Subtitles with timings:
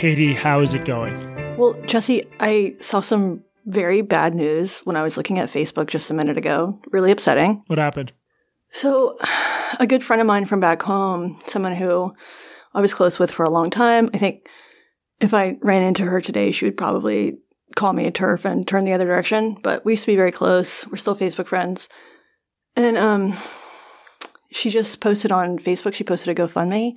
[0.00, 1.14] Katie, how is it going?
[1.58, 6.10] Well, Jesse, I saw some very bad news when I was looking at Facebook just
[6.10, 6.80] a minute ago.
[6.90, 7.62] Really upsetting.
[7.66, 8.12] What happened?
[8.70, 9.18] So,
[9.78, 12.14] a good friend of mine from back home, someone who
[12.72, 14.48] I was close with for a long time, I think
[15.20, 17.36] if I ran into her today, she would probably
[17.76, 19.58] call me a turf and turn the other direction.
[19.62, 20.86] But we used to be very close.
[20.86, 21.90] We're still Facebook friends.
[22.74, 23.34] And um,
[24.50, 26.94] she just posted on Facebook, she posted a GoFundMe.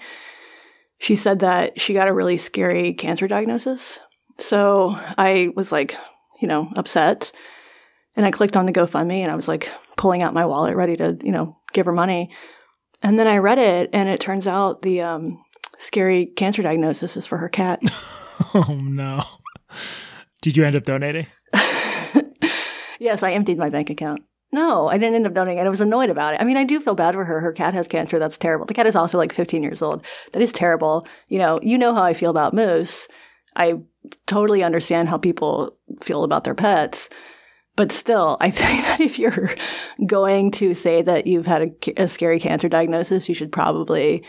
[1.03, 3.99] She said that she got a really scary cancer diagnosis.
[4.39, 5.97] So I was like,
[6.39, 7.33] you know, upset.
[8.15, 10.95] And I clicked on the GoFundMe and I was like pulling out my wallet, ready
[10.95, 12.29] to, you know, give her money.
[13.01, 15.43] And then I read it and it turns out the um,
[15.77, 17.81] scary cancer diagnosis is for her cat.
[18.53, 19.25] oh, no.
[20.41, 21.27] Did you end up donating?
[23.01, 24.23] yes, I emptied my bank account.
[24.53, 25.65] No, I didn't end up donating it.
[25.65, 26.41] I was annoyed about it.
[26.41, 27.39] I mean, I do feel bad for her.
[27.39, 28.19] Her cat has cancer.
[28.19, 28.67] That's terrible.
[28.67, 30.05] The cat is also like 15 years old.
[30.31, 31.07] That is terrible.
[31.27, 33.07] You know, you know how I feel about Moose.
[33.55, 33.79] I
[34.27, 37.09] totally understand how people feel about their pets.
[37.75, 39.55] But still, I think that if you're
[40.05, 44.23] going to say that you've had a, a scary cancer diagnosis, you should probably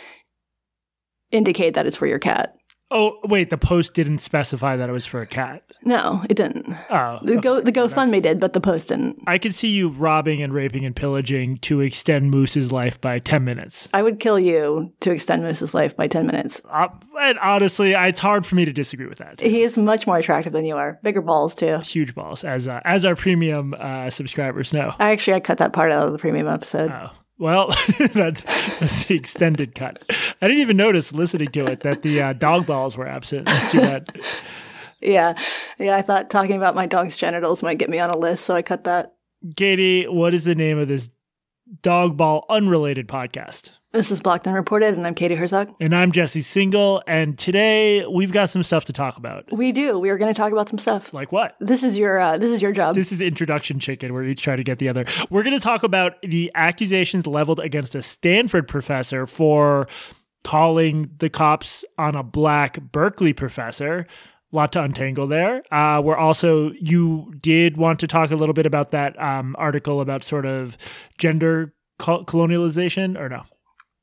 [1.31, 2.57] indicate that it's for your cat.
[2.91, 5.63] Oh wait, the post didn't specify that it was for a cat.
[5.85, 6.67] No, it didn't.
[6.91, 9.23] Oh, the Go the GoFundMe did, but the post didn't.
[9.27, 13.45] I could see you robbing and raping and pillaging to extend Moose's life by ten
[13.45, 13.89] minutes.
[13.93, 16.61] I would kill you to extend Moose's life by ten minutes.
[16.71, 16.89] Uh,
[17.21, 19.41] and honestly, it's hard for me to disagree with that.
[19.41, 20.99] He is much more attractive than you are.
[21.03, 21.79] Bigger balls too.
[21.81, 24.95] Huge balls, as uh, as our premium uh, subscribers know.
[25.01, 26.91] Actually, I cut that part out of the premium episode.
[26.91, 27.11] Oh.
[27.37, 27.69] Well,
[28.15, 28.43] that,
[28.79, 29.99] that's the extended cut.
[30.45, 33.47] I didn't even notice listening to it that the uh, dog balls were absent.
[33.47, 34.07] Let's do that.
[35.01, 35.33] yeah.
[35.79, 35.97] Yeah.
[35.97, 38.61] I thought talking about my dog's genitals might get me on a list, so I
[38.61, 39.15] cut that.
[39.57, 41.09] Katie, what is the name of this
[41.81, 43.71] dog ball unrelated podcast?
[43.93, 45.73] This is Blocked and Reported, and I'm Katie Herzog.
[45.81, 47.01] And I'm Jesse Singal.
[47.07, 49.51] and today we've got some stuff to talk about.
[49.51, 49.99] We do.
[49.99, 51.15] We are going to talk about some stuff.
[51.15, 51.55] Like what?
[51.59, 52.97] This is your uh, this is your job.
[52.97, 54.13] This is introduction chicken.
[54.13, 55.07] We're each trying to get the other.
[55.31, 59.89] We're going to talk about the accusations leveled against a Stanford professor for
[60.45, 64.07] calling the cops on a black Berkeley professor.
[64.53, 65.63] A lot to untangle there.
[65.73, 70.01] Uh, we're also you did want to talk a little bit about that um, article
[70.01, 70.79] about sort of
[71.19, 73.43] gender colonialization, or no?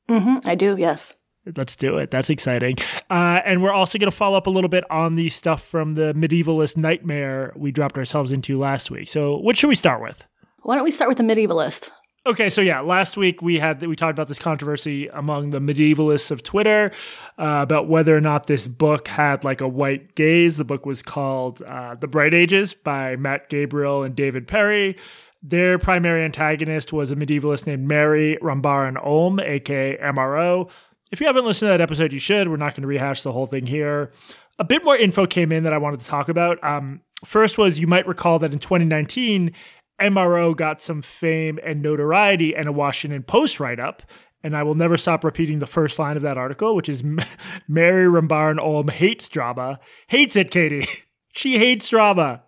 [0.08, 1.16] Mm-hmm, I do, yes.
[1.56, 2.10] Let's do it.
[2.10, 2.76] That's exciting.
[3.10, 5.94] Uh, and we're also going to follow up a little bit on the stuff from
[5.94, 9.08] the medievalist nightmare we dropped ourselves into last week.
[9.08, 10.24] So, what should we start with?
[10.60, 11.90] Why don't we start with the medievalist?
[12.24, 16.30] Okay, so yeah, last week we had we talked about this controversy among the medievalists
[16.30, 16.92] of Twitter
[17.36, 20.56] uh, about whether or not this book had like a white gaze.
[20.56, 24.96] The book was called uh, "The Bright Ages" by Matt Gabriele and David Perry.
[25.42, 30.70] Their primary antagonist was a medievalist named Mary Rambaran Olm, aka MRO.
[31.10, 32.48] If you haven't listened to that episode, you should.
[32.48, 34.12] We're not going to rehash the whole thing here.
[34.60, 36.62] A bit more info came in that I wanted to talk about.
[36.62, 39.52] Um, first was you might recall that in 2019,
[40.00, 44.02] MRO got some fame and notoriety and a Washington Post write up.
[44.44, 47.04] And I will never stop repeating the first line of that article, which is
[47.68, 49.78] Mary Rambaran Olm hates drama.
[50.08, 50.86] Hates it, Katie.
[51.32, 52.42] she hates drama.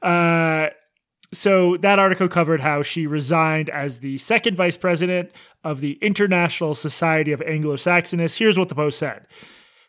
[0.00, 0.68] Uh,
[1.34, 5.30] so that article covered how she resigned as the second vice president
[5.64, 8.38] of the International Society of Anglo Saxonists.
[8.38, 9.26] Here's what the post said.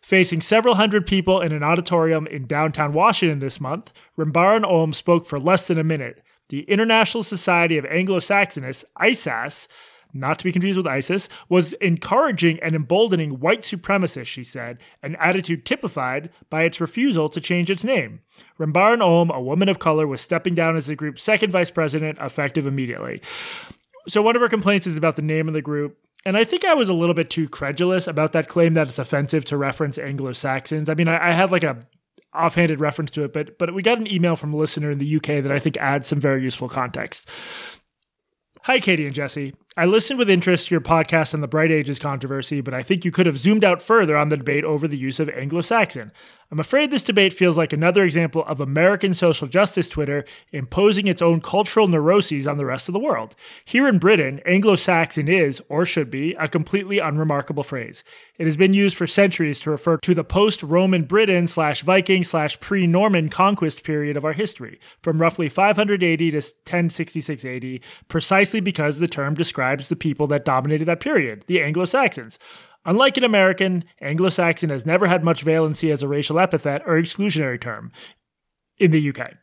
[0.02, 5.25] Facing several hundred people in an auditorium in downtown Washington this month, Rambaran Olm spoke
[5.25, 6.24] for less than a minute.
[6.53, 9.68] The International Society of Anglo Saxonists, ISAS,
[10.14, 15.16] not to be confused with ISIS, was encouraging and emboldening white supremacists, she said, an
[15.16, 18.19] attitude typified by its refusal to change its name.
[18.59, 22.19] Rambaran Olm, a woman of color, was stepping down as the group's second vice president,
[22.22, 23.19] effective immediately.
[24.08, 25.97] So, one of her complaints is about the name of the group.
[26.24, 29.00] And I think I was a little bit too credulous about that claim that it's
[29.00, 30.88] offensive to reference Anglo Saxons.
[30.88, 31.88] I mean, I, I had like a
[32.33, 35.16] offhanded reference to it, but but we got an email from a listener in the
[35.17, 37.27] UK that I think adds some very useful context.
[38.63, 39.53] Hi, Katie and Jesse.
[39.75, 43.04] I listened with interest to your podcast on the Bright Ages controversy, but I think
[43.04, 46.12] you could have zoomed out further on the debate over the use of Anglo Saxon.
[46.52, 51.24] I'm afraid this debate feels like another example of American social justice Twitter imposing its
[51.24, 53.36] own cultural neuroses on the rest of the world.
[53.66, 58.04] Here in Britain, Anglo Saxon is, or should be, a completely unremarkable phrase.
[58.38, 62.24] It has been used for centuries to refer to the post Roman Britain slash Viking
[62.24, 67.80] slash pre Norman conquest period of our history, from roughly 580 to 1066 AD,
[68.10, 72.39] precisely because the term describes the people that dominated that period, the Anglo Saxons.
[72.86, 77.00] Unlike an American, Anglo Saxon has never had much valency as a racial epithet or
[77.00, 77.92] exclusionary term
[78.77, 79.33] in the UK.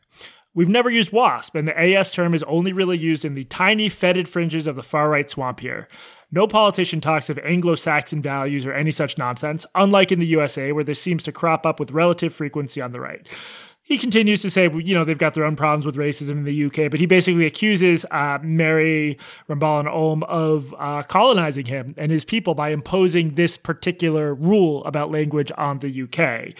[0.53, 3.87] We've never used WASP, and the AS term is only really used in the tiny
[3.87, 5.87] fetid fringes of the far right swamp here.
[6.29, 10.71] No politician talks of Anglo Saxon values or any such nonsense, unlike in the USA,
[10.73, 13.25] where this seems to crop up with relative frequency on the right
[13.83, 16.65] he continues to say, you know, they've got their own problems with racism in the
[16.65, 19.17] UK, but he basically accuses uh, Mary
[19.49, 25.11] Rambaran Olm of uh, colonizing him and his people by imposing this particular rule about
[25.11, 26.55] language on the UK.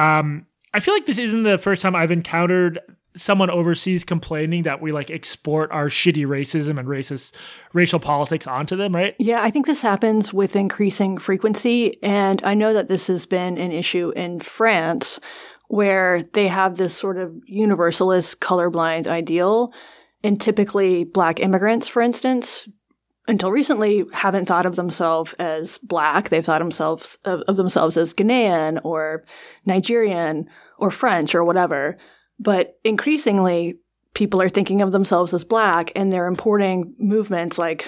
[0.00, 2.78] Um, I feel like this isn't the first time I've encountered
[3.16, 7.34] someone overseas complaining that we like export our shitty racism and racist
[7.72, 9.16] racial politics onto them, right?
[9.18, 12.00] Yeah, I think this happens with increasing frequency.
[12.02, 15.18] And I know that this has been an issue in France
[15.68, 19.72] where they have this sort of universalist colorblind ideal.
[20.22, 22.68] And typically black immigrants, for instance,
[23.28, 26.28] until recently haven't thought of themselves as black.
[26.28, 29.24] They've thought themselves of, of themselves as Ghanaian or
[29.64, 30.48] Nigerian
[30.78, 31.96] or French or whatever.
[32.38, 33.78] But increasingly,
[34.14, 37.86] people are thinking of themselves as black and they're importing movements like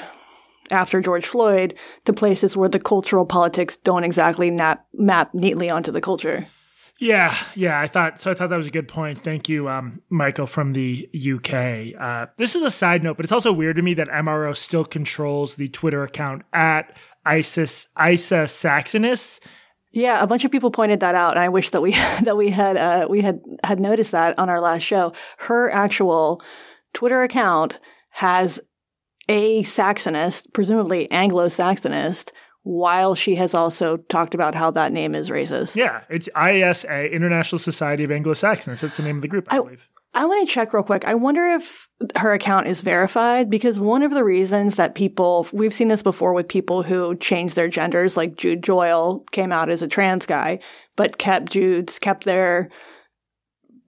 [0.70, 5.90] after George Floyd to places where the cultural politics don't exactly nap, map neatly onto
[5.90, 6.46] the culture.
[7.00, 8.32] Yeah, yeah, I thought so.
[8.32, 9.22] I thought that was a good point.
[9.22, 11.94] Thank you, um, Michael from the UK.
[11.96, 14.84] Uh, this is a side note, but it's also weird to me that MRO still
[14.84, 19.38] controls the Twitter account at ISIS Isa Saxonis.
[19.92, 21.92] Yeah, a bunch of people pointed that out, and I wish that we
[22.22, 25.12] that we had uh, we had had noticed that on our last show.
[25.38, 26.42] Her actual
[26.94, 27.78] Twitter account
[28.10, 28.60] has
[29.28, 32.32] a Saxonist, presumably Anglo-Saxonist,
[32.68, 35.74] while she has also talked about how that name is racist.
[35.74, 38.82] Yeah, it's ISA, International Society of Anglo-Saxons.
[38.82, 39.88] That's the name of the group, I, I believe.
[40.12, 41.06] I want to check real quick.
[41.06, 45.72] I wonder if her account is verified because one of the reasons that people, we've
[45.72, 49.80] seen this before with people who change their genders, like Jude Doyle came out as
[49.80, 50.58] a trans guy,
[50.94, 52.68] but kept Jude's, kept their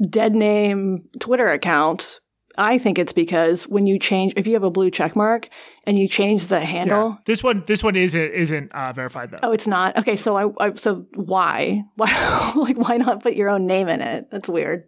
[0.08, 2.19] dead name Twitter account
[2.60, 5.48] I think it's because when you change, if you have a blue check mark
[5.84, 7.16] and you change the handle, yeah.
[7.24, 9.38] this one, this one isn't isn't uh, verified though.
[9.42, 9.98] Oh, it's not.
[9.98, 14.02] Okay, so I, I so why, why, like, why not put your own name in
[14.02, 14.30] it?
[14.30, 14.84] That's weird.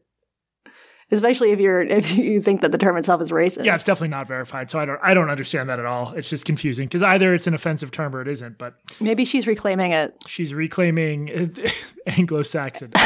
[1.11, 3.65] Especially if you're if you think that the term itself is racist.
[3.65, 4.71] Yeah, it's definitely not verified.
[4.71, 6.13] So I don't I don't understand that at all.
[6.13, 8.59] It's just confusing because either it's an offensive term or it isn't.
[8.59, 10.15] But maybe she's reclaiming it.
[10.27, 11.55] She's reclaiming
[12.07, 12.93] Anglo-Saxon.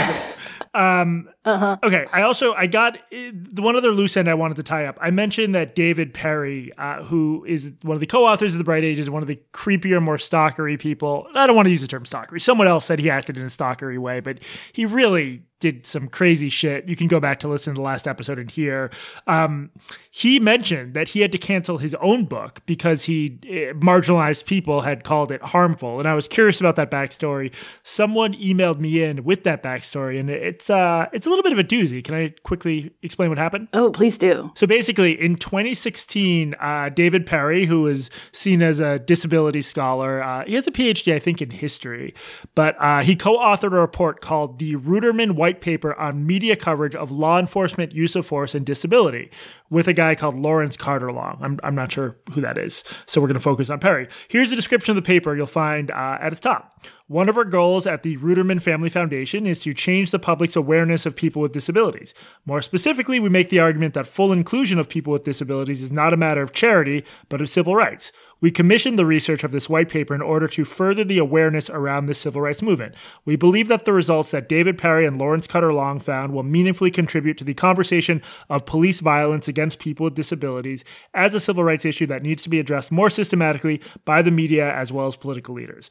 [0.76, 1.76] Um, uh-huh.
[1.84, 2.04] Okay.
[2.12, 4.98] I also I got the one other loose end I wanted to tie up.
[5.00, 8.82] I mentioned that David Perry, uh, who is one of the co-authors of the Bright
[8.82, 11.28] Ages, one of the creepier, more stalkery people.
[11.34, 12.40] I don't want to use the term stalkery.
[12.40, 14.40] Someone else said he acted in a stalkery way, but
[14.72, 16.86] he really did some crazy shit.
[16.86, 18.90] You can go back to listen to the last episode and hear.
[19.26, 19.70] Um,
[20.10, 24.82] he mentioned that he had to cancel his own book because he uh, marginalized people
[24.82, 27.54] had called it harmful, and I was curious about that backstory.
[27.82, 31.64] Someone emailed me in with that backstory, and it's uh, it's a little bit of
[31.64, 32.02] a doozy.
[32.02, 33.68] Can I quickly explain what happened?
[33.72, 34.50] Oh, please do.
[34.54, 40.44] So basically, in 2016, uh, David Perry, who is seen as a disability scholar, uh,
[40.46, 42.14] he has a PhD, I think, in history,
[42.54, 47.10] but uh, he co-authored a report called the Ruderman white paper on media coverage of
[47.10, 49.30] law enforcement use of force and disability
[49.70, 51.38] with a guy called Lawrence Carter Long.
[51.40, 52.84] I'm, I'm not sure who that is.
[53.06, 54.08] So we're going to focus on Perry.
[54.28, 56.86] Here's a description of the paper you'll find uh, at its top.
[57.08, 61.06] One of our goals at the Ruderman Family Foundation is to change the public's awareness
[61.06, 62.14] of people with disabilities.
[62.44, 66.12] More specifically, we make the argument that full inclusion of people with disabilities is not
[66.12, 68.12] a matter of charity, but of civil rights.
[68.40, 72.06] We commissioned the research of this white paper in order to further the awareness around
[72.06, 72.94] the civil rights movement.
[73.24, 76.90] We believe that the results that David Perry and Lawrence Carter Long found will meaningfully
[76.90, 81.84] contribute to the conversation of police violence against people with disabilities as a civil rights
[81.84, 85.54] issue that needs to be addressed more systematically by the media as well as political
[85.54, 85.88] leaders.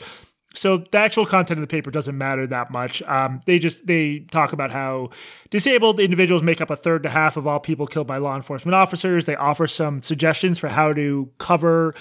[0.58, 3.02] So the actual content of the paper doesn't matter that much.
[3.04, 5.10] Um, they just they talk about how
[5.50, 8.74] disabled individuals make up a third to half of all people killed by law enforcement
[8.74, 9.26] officers.
[9.26, 11.94] They offer some suggestions for how to cover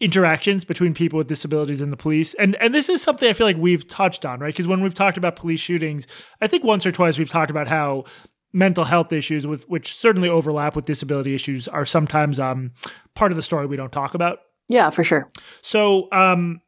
[0.00, 2.34] interactions between people with disabilities and the police.
[2.34, 4.52] And and this is something I feel like we've touched on, right?
[4.52, 6.06] Because when we've talked about police shootings,
[6.40, 8.04] I think once or twice we've talked about how
[8.52, 12.72] mental health issues with which certainly overlap with disability issues are sometimes um
[13.14, 14.40] part of the story we don't talk about.
[14.68, 15.30] Yeah, for sure.
[15.62, 16.60] So um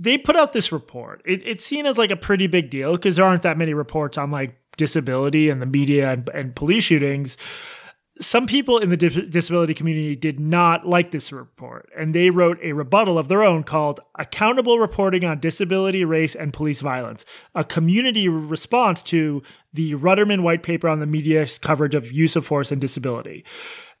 [0.00, 1.22] they put out this report.
[1.24, 4.18] It, it's seen as like a pretty big deal because there aren't that many reports
[4.18, 7.36] on like disability and the media and, and police shootings
[8.20, 12.72] some people in the disability community did not like this report, and they wrote a
[12.72, 18.28] rebuttal of their own called Accountable Reporting on Disability, Race, and Police Violence, a community
[18.28, 19.42] response to
[19.72, 23.44] the Ruderman white paper on the media's coverage of use of force and disability.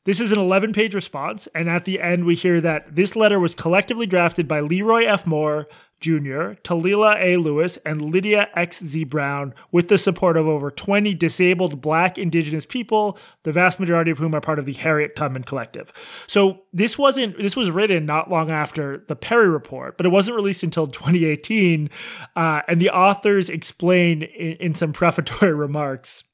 [0.04, 3.40] This is an 11 page response, and at the end, we hear that this letter
[3.40, 5.26] was collectively drafted by Leroy F.
[5.26, 5.66] Moore
[6.00, 7.38] Jr., Talila A.
[7.38, 8.84] Lewis, and Lydia X.
[8.84, 9.04] Z.
[9.04, 14.18] Brown, with the support of over 20 disabled Black Indigenous people, the vast majority of
[14.18, 15.90] whom are part of the Harriet Tubman Collective.
[16.26, 20.36] So this wasn't this was written not long after the Perry Report, but it wasn't
[20.36, 21.88] released until 2018,
[22.36, 26.24] uh, and the authors explain in, in some prefatory remarks.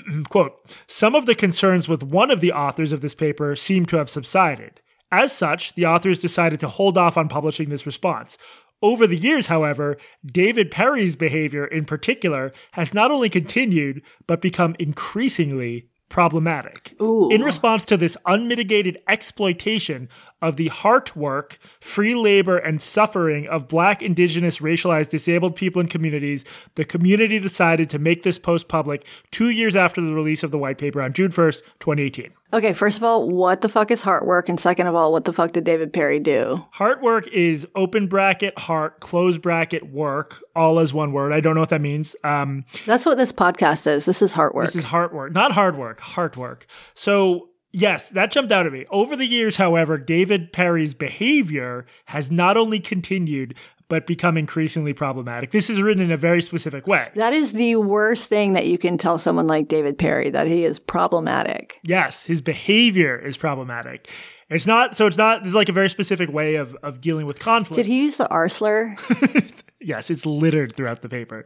[0.28, 3.96] Quote, some of the concerns with one of the authors of this paper seem to
[3.96, 4.80] have subsided.
[5.10, 8.38] As such, the authors decided to hold off on publishing this response.
[8.80, 14.74] Over the years, however, David Perry's behavior in particular has not only continued, but become
[14.78, 16.94] increasingly problematic.
[17.00, 17.30] Ooh.
[17.30, 20.08] In response to this unmitigated exploitation
[20.42, 25.88] of the heart work, free labor, and suffering of Black, Indigenous, racialized, disabled people and
[25.88, 26.44] communities,
[26.74, 30.58] the community decided to make this post public two years after the release of the
[30.58, 32.32] white paper on June 1st, 2018.
[32.54, 34.50] Okay, first of all, what the fuck is heart work?
[34.50, 36.62] And second of all, what the fuck did David Perry do?
[36.72, 41.32] Heart work is open bracket heart, close bracket work, all as one word.
[41.32, 42.14] I don't know what that means.
[42.24, 44.04] Um, That's what this podcast is.
[44.04, 44.66] This is heart work.
[44.66, 46.66] This is heart work, not hard work, heart work.
[46.92, 48.84] So Yes, that jumped out at me.
[48.90, 53.54] Over the years, however, David Perry's behavior has not only continued,
[53.88, 55.50] but become increasingly problematic.
[55.50, 57.10] This is written in a very specific way.
[57.14, 60.64] that is the worst thing that you can tell someone like David Perry that he
[60.64, 61.78] is problematic.
[61.84, 64.08] Yes, his behavior is problematic.
[64.48, 67.38] It's not, so it's not, there's like a very specific way of, of dealing with
[67.38, 67.76] conflict.
[67.76, 68.96] Did he use the R slur?
[69.80, 71.44] yes, it's littered throughout the paper.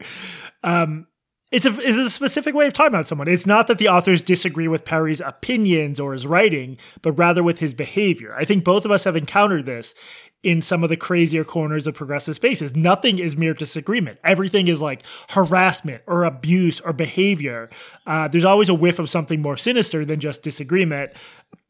[0.63, 1.07] Um,
[1.53, 3.29] it's a, it's a specific way of talking about someone.
[3.29, 7.61] It's not that the authors disagree with Perry's opinions or his writing, but rather with
[7.61, 8.35] his behavior.
[8.35, 9.95] I think both of us have encountered this
[10.43, 12.75] in some of the crazier corners of progressive spaces.
[12.75, 14.19] Nothing is mere disagreement.
[14.25, 17.71] Everything is like harassment or abuse or behavior.
[18.07, 21.13] Uh, there's always a whiff of something more sinister than just disagreement.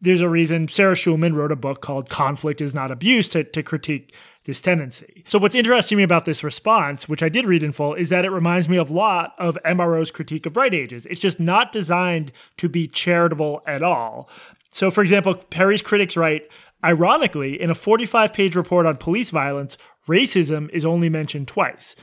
[0.01, 3.63] There's a reason Sarah Schulman wrote a book called Conflict is Not Abuse to, to
[3.63, 4.15] critique
[4.47, 5.25] this tendency.
[5.29, 8.09] So what's interesting to me about this response, which I did read in full, is
[8.09, 11.07] that it reminds me of a lot of MRO's critique of Bright Ages.
[11.07, 14.29] It's just not designed to be charitable at all.
[14.71, 16.51] So for example, Perry's critics write,
[16.85, 19.77] ironically, in a 45 page report on police violence,
[20.09, 21.97] racism is only mentioned twice.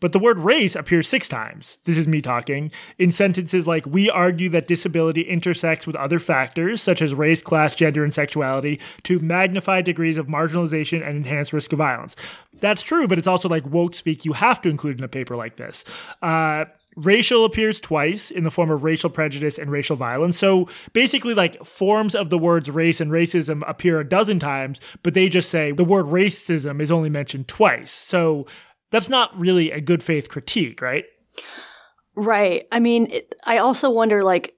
[0.00, 1.78] But the word race appears six times.
[1.84, 2.70] This is me talking.
[2.98, 7.74] In sentences like, we argue that disability intersects with other factors, such as race, class,
[7.74, 12.16] gender, and sexuality, to magnify degrees of marginalization and enhance risk of violence.
[12.60, 15.36] That's true, but it's also like woke speak you have to include in a paper
[15.36, 15.84] like this.
[16.22, 20.38] Uh, racial appears twice in the form of racial prejudice and racial violence.
[20.38, 25.14] So basically, like forms of the words race and racism appear a dozen times, but
[25.14, 27.92] they just say the word racism is only mentioned twice.
[27.92, 28.46] So
[28.90, 31.04] that's not really a good faith critique, right?
[32.14, 32.66] Right.
[32.72, 34.54] I mean, it, I also wonder, like,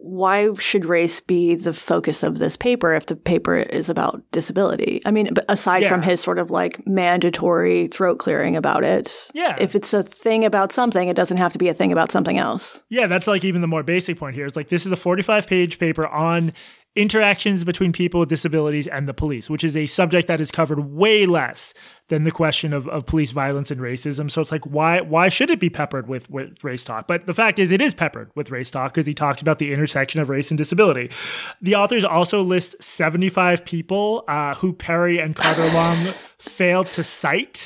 [0.00, 5.02] why should race be the focus of this paper if the paper is about disability?
[5.04, 5.88] I mean, aside Yeah.
[5.90, 9.56] from his sort of like mandatory throat clearing about it, Yeah.
[9.60, 12.38] if it's a thing about something, it doesn't have to be a thing about something
[12.38, 12.82] else.
[12.88, 14.46] Yeah, that's like even the more basic point here.
[14.46, 16.52] It's like this is a 45 page paper on
[16.98, 20.80] interactions between people with disabilities and the police, which is a subject that is covered
[20.80, 21.72] way less
[22.08, 24.28] than the question of, of police violence and racism.
[24.28, 27.06] So it's like, why why should it be peppered with, with race talk?
[27.06, 29.72] But the fact is, it is peppered with race talk because he talks about the
[29.72, 31.10] intersection of race and disability.
[31.62, 37.64] The authors also list 75 people uh, who Perry and Carter Long failed to cite.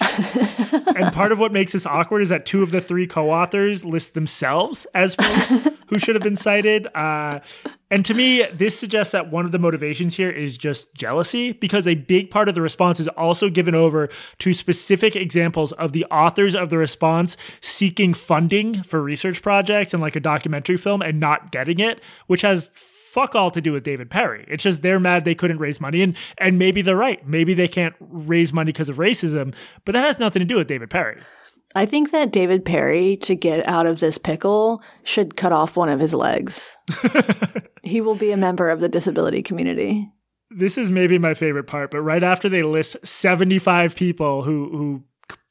[0.97, 4.15] and part of what makes this awkward is that two of the three co-authors list
[4.15, 6.89] themselves as folks who should have been cited.
[6.95, 7.41] Uh,
[7.91, 11.87] and to me, this suggests that one of the motivations here is just jealousy, because
[11.87, 16.07] a big part of the response is also given over to specific examples of the
[16.07, 21.21] authors of the response seeking funding for research projects and like a documentary film and
[21.21, 22.71] not getting it, which has
[23.13, 24.45] fuck all to do with David Perry.
[24.49, 27.27] It's just they're mad they couldn't raise money, and and maybe they're right.
[27.27, 29.55] Maybe they can't raise money because of racism,
[29.85, 31.21] but that has nothing to do with David Perry.
[31.75, 35.89] I think that David Perry, to get out of this pickle, should cut off one
[35.89, 36.77] of his legs.
[37.83, 40.11] he will be a member of the disability community.
[40.51, 45.05] This is maybe my favorite part, but right after they list 75 people who who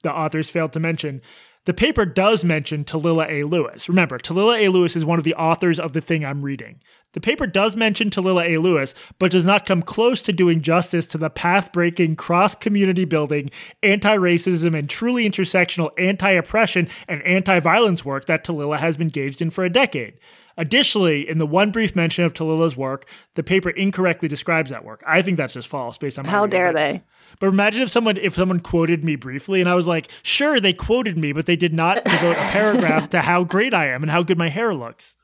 [0.04, 1.22] the authors failed to mention,
[1.66, 3.44] the paper does mention Talila A.
[3.44, 3.88] Lewis.
[3.88, 4.70] Remember, Talila A.
[4.70, 6.82] Lewis is one of the authors of the thing I'm reading.
[7.14, 8.58] The paper does mention Talila A.
[8.58, 13.06] Lewis, but does not come close to doing justice to the path breaking, cross community
[13.06, 13.50] building,
[13.84, 19.08] anti racism, and truly intersectional anti oppression and anti violence work that Talila has been
[19.08, 20.14] engaged in for a decade.
[20.58, 25.04] Additionally, in the one brief mention of Talila's work, the paper incorrectly describes that work.
[25.08, 27.04] I think that's just false based on my How dare they?
[27.40, 30.74] but imagine if someone if someone quoted me briefly and I was like, sure, they
[30.74, 34.12] quoted me, but they did not devote a paragraph to how great I am and
[34.12, 35.16] how good my hair looks.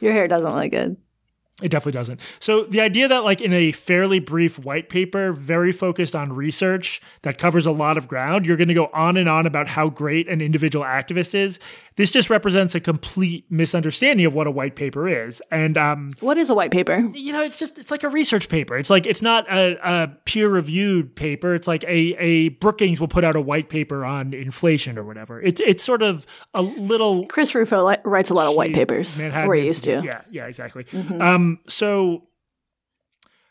[0.00, 0.96] Your hair doesn't look good.
[1.62, 2.20] It definitely doesn't.
[2.38, 7.00] So the idea that like in a fairly brief white paper, very focused on research
[7.22, 9.88] that covers a lot of ground, you're going to go on and on about how
[9.88, 11.58] great an individual activist is.
[11.96, 15.42] This just represents a complete misunderstanding of what a white paper is.
[15.50, 16.98] And um, what is a white paper?
[17.12, 18.76] You know, it's just it's like a research paper.
[18.78, 21.54] It's like it's not a, a peer reviewed paper.
[21.54, 25.40] It's like a a Brookings will put out a white paper on inflation or whatever.
[25.42, 26.24] It's it's sort of
[26.54, 27.26] a little.
[27.26, 29.18] Chris Rufo li- writes a lot of white papers.
[29.18, 30.02] Manhattan We're used to.
[30.02, 30.86] Yeah, yeah, exactly.
[31.18, 32.28] Um, Um, so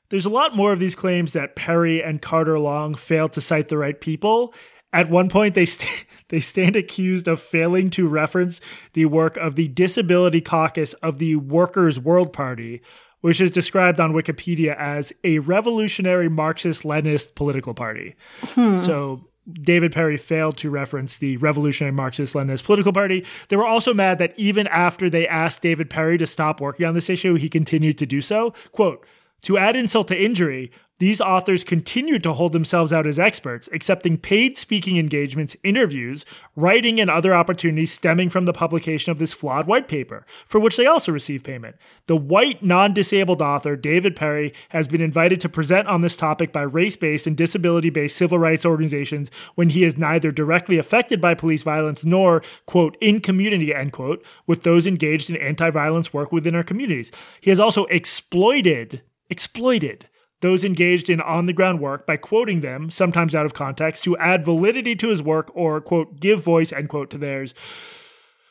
[0.09, 3.67] there's a lot more of these claims that Perry and Carter Long failed to cite
[3.67, 4.53] the right people.
[4.91, 8.59] At one point, they st- they stand accused of failing to reference
[8.93, 12.81] the work of the Disability Caucus of the Workers' World Party,
[13.21, 18.15] which is described on Wikipedia as a revolutionary Marxist Leninist political party.
[18.41, 18.79] Hmm.
[18.79, 19.19] So
[19.61, 23.25] David Perry failed to reference the Revolutionary Marxist Leninist political party.
[23.47, 26.93] They were also mad that even after they asked David Perry to stop working on
[26.93, 28.53] this issue, he continued to do so.
[28.71, 29.05] Quote,
[29.41, 34.17] to add insult to injury, these authors continued to hold themselves out as experts, accepting
[34.17, 36.25] paid speaking engagements, interviews,
[36.57, 40.75] writing, and other opportunities stemming from the publication of this flawed white paper, for which
[40.75, 41.77] they also received payment.
[42.07, 46.51] The white, non disabled author, David Perry, has been invited to present on this topic
[46.51, 51.21] by race based and disability based civil rights organizations when he is neither directly affected
[51.21, 56.13] by police violence nor, quote, in community, end quote, with those engaged in anti violence
[56.13, 57.09] work within our communities.
[57.39, 60.08] He has also exploited, exploited
[60.41, 64.17] those engaged in on the ground work by quoting them, sometimes out of context, to
[64.17, 67.53] add validity to his work or, quote, give voice, end quote, to theirs.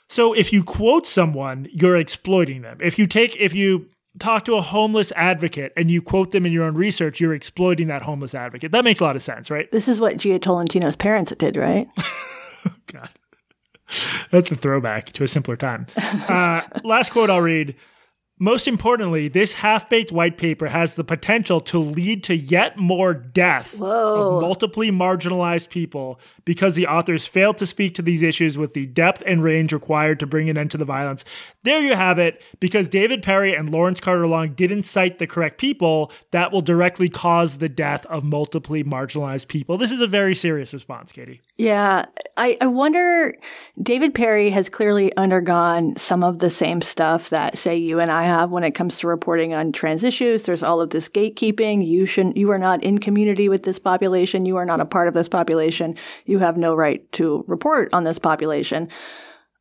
[0.09, 2.79] So if you quote someone, you're exploiting them.
[2.81, 6.53] If you take, if you talk to a homeless advocate and you quote them in
[6.53, 8.73] your own research, you're exploiting that homeless advocate.
[8.73, 9.71] That makes a lot of sense, right?
[9.71, 11.89] This is what Jia Tolentino's parents did, right?
[12.93, 13.11] God.
[14.31, 15.87] That's a throwback to a simpler time.
[15.97, 17.75] Uh, last quote I'll read.
[18.39, 23.13] Most importantly, this half baked white paper has the potential to lead to yet more
[23.15, 24.37] death Whoa.
[24.37, 28.87] of multiply marginalized people because the authors failed to speak to these issues with the
[28.87, 31.25] depth and range required to bring an end to the violence.
[31.63, 32.41] There you have it.
[32.61, 37.09] Because David Perry and Lawrence Carter Long didn't cite the correct people, that will directly
[37.09, 39.77] cause the death of multiply marginalized people.
[39.79, 41.41] This is a very serious response, Katie.
[41.57, 42.07] Yeah.
[42.37, 43.35] I, I wonder,
[43.83, 48.28] David Perry has clearly undergone some of the same stuff that, say, you and I
[48.29, 50.45] have when it comes to reporting on trans issues.
[50.45, 51.87] There's all of this gatekeeping.
[51.87, 54.47] You shouldn't, you are not in community with this population.
[54.47, 55.97] You are not a part of this population.
[56.25, 58.89] You have no right to report on this population.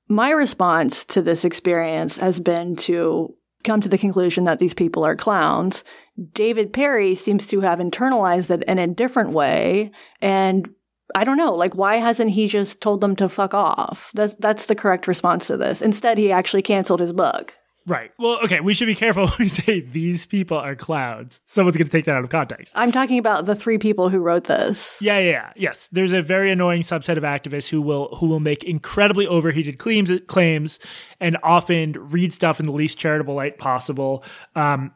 [0.08, 5.04] My response to this experience has been to come to the conclusion that these people
[5.04, 5.84] are clowns.
[6.32, 10.70] David Perry seems to have internalized it in a different way and
[11.16, 14.12] I don't know, like why hasn't he just told them to fuck off?
[14.14, 15.82] That's that's the correct response to this.
[15.82, 17.54] Instead, he actually canceled his book.
[17.88, 18.12] Right.
[18.20, 21.40] Well, okay, we should be careful when we say these people are clowns.
[21.46, 22.74] Someone's going to take that out of context.
[22.76, 24.98] I'm talking about the three people who wrote this.
[25.02, 25.54] Yeah, yeah, yeah.
[25.56, 25.88] Yes.
[25.92, 30.12] There's a very annoying subset of activists who will who will make incredibly overheated claims
[30.28, 30.80] claims
[31.22, 34.24] and often read stuff in the least charitable light possible.
[34.56, 34.92] Um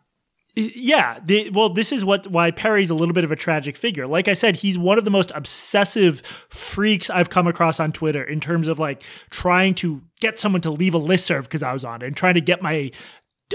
[0.55, 4.05] yeah, the, well, this is what why Perry's a little bit of a tragic figure.
[4.05, 8.23] Like I said, he's one of the most obsessive freaks I've come across on Twitter
[8.23, 11.85] in terms of like trying to get someone to leave a listserv because I was
[11.85, 12.91] on it and trying to get my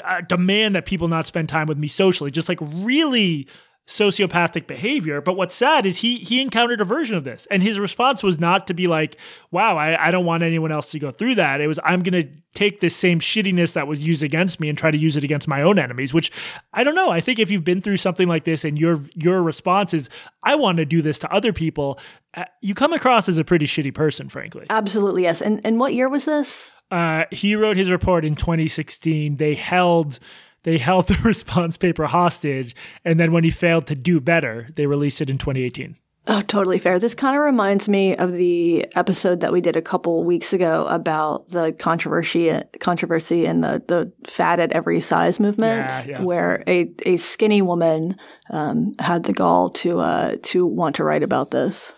[0.03, 2.31] uh, demand that people not spend time with me socially.
[2.31, 3.47] Just like really
[3.87, 5.21] sociopathic behavior.
[5.21, 8.39] But what's sad is he he encountered a version of this, and his response was
[8.39, 9.17] not to be like,
[9.51, 12.21] "Wow, I, I don't want anyone else to go through that." It was, "I'm going
[12.21, 15.25] to take this same shittiness that was used against me and try to use it
[15.25, 16.33] against my own enemies." Which
[16.73, 17.11] I don't know.
[17.11, 20.11] I think if you've been through something like this and your your response is,
[20.43, 22.01] "I want to do this to other people,"
[22.35, 24.67] uh, you come across as a pretty shitty person, frankly.
[24.69, 25.41] Absolutely, yes.
[25.41, 26.71] And and what year was this?
[26.91, 29.37] Uh, he wrote his report in 2016.
[29.37, 30.19] They held
[30.67, 32.75] they held the response paper hostage,
[33.05, 35.97] and then when he failed to do better, they released it in 2018.
[36.29, 36.99] Oh, totally fair.
[36.99, 40.85] This kind of reminds me of the episode that we did a couple weeks ago
[40.89, 46.23] about the controversy controversy in the the fat at every size movement, Yeah, yeah.
[46.23, 48.17] where a, a skinny woman
[48.51, 51.95] um, had the gall to uh, to want to write about this.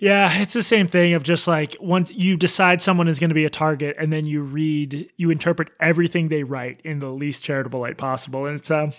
[0.00, 3.34] Yeah, it's the same thing of just like once you decide someone is going to
[3.34, 7.42] be a target, and then you read, you interpret everything they write in the least
[7.42, 8.92] charitable light possible, and it's um,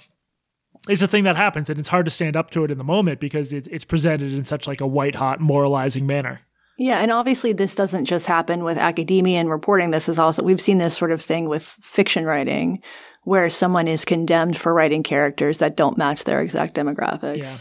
[0.87, 2.83] it's a thing that happens, and it's hard to stand up to it in the
[2.83, 6.41] moment because it, it's presented in such like a white hot moralizing manner.
[6.77, 9.91] Yeah, and obviously this doesn't just happen with academia and reporting.
[9.91, 12.81] This is also we've seen this sort of thing with fiction writing,
[13.23, 17.37] where someone is condemned for writing characters that don't match their exact demographics.
[17.37, 17.57] Yeah.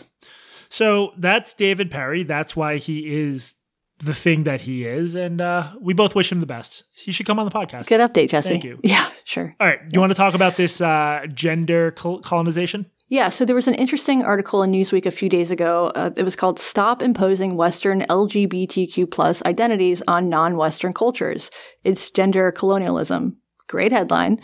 [0.68, 2.22] So that's David Perry.
[2.22, 3.56] That's why he is
[3.98, 5.14] the thing that he is.
[5.14, 6.84] And uh, we both wish him the best.
[6.94, 7.86] He should come on the podcast.
[7.88, 8.48] Good update, Jesse.
[8.50, 8.78] Thank you.
[8.82, 9.54] Yeah, sure.
[9.58, 9.80] All right.
[9.80, 12.86] Do you want to talk about this uh, gender col- colonization?
[13.10, 15.90] Yeah, so there was an interesting article in Newsweek a few days ago.
[15.94, 21.50] Uh, it was called "Stop Imposing Western LGBTQ plus identities on Non-Western Cultures."
[21.84, 23.38] It's gender colonialism.
[23.66, 24.42] Great headline.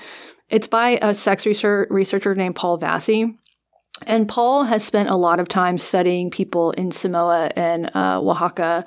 [0.49, 3.37] It's by a sex research- researcher named Paul Vasey.
[4.03, 8.85] And Paul has spent a lot of time studying people in Samoa and uh, Oaxaca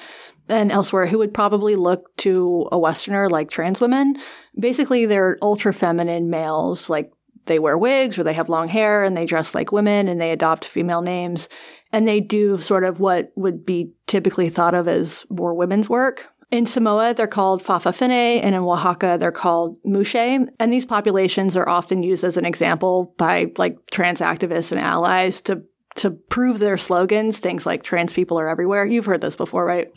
[0.49, 4.17] and elsewhere who would probably look to a Westerner like trans women.
[4.57, 7.11] Basically, they're ultra feminine males, like
[7.45, 10.31] they wear wigs or they have long hair and they dress like women and they
[10.31, 11.49] adopt female names.
[11.91, 16.27] And they do sort of what would be typically thought of as more women's work.
[16.49, 20.15] In Samoa, they're called Fa'afafine, and in Oaxaca, they're called Muxe.
[20.59, 25.41] And these populations are often used as an example by like trans activists and allies
[25.41, 25.63] to
[25.95, 28.85] to prove their slogans, things like trans people are everywhere.
[28.85, 29.87] You've heard this before, right?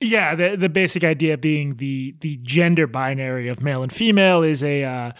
[0.00, 4.62] Yeah, the the basic idea being the the gender binary of male and female is
[4.62, 5.12] a uh,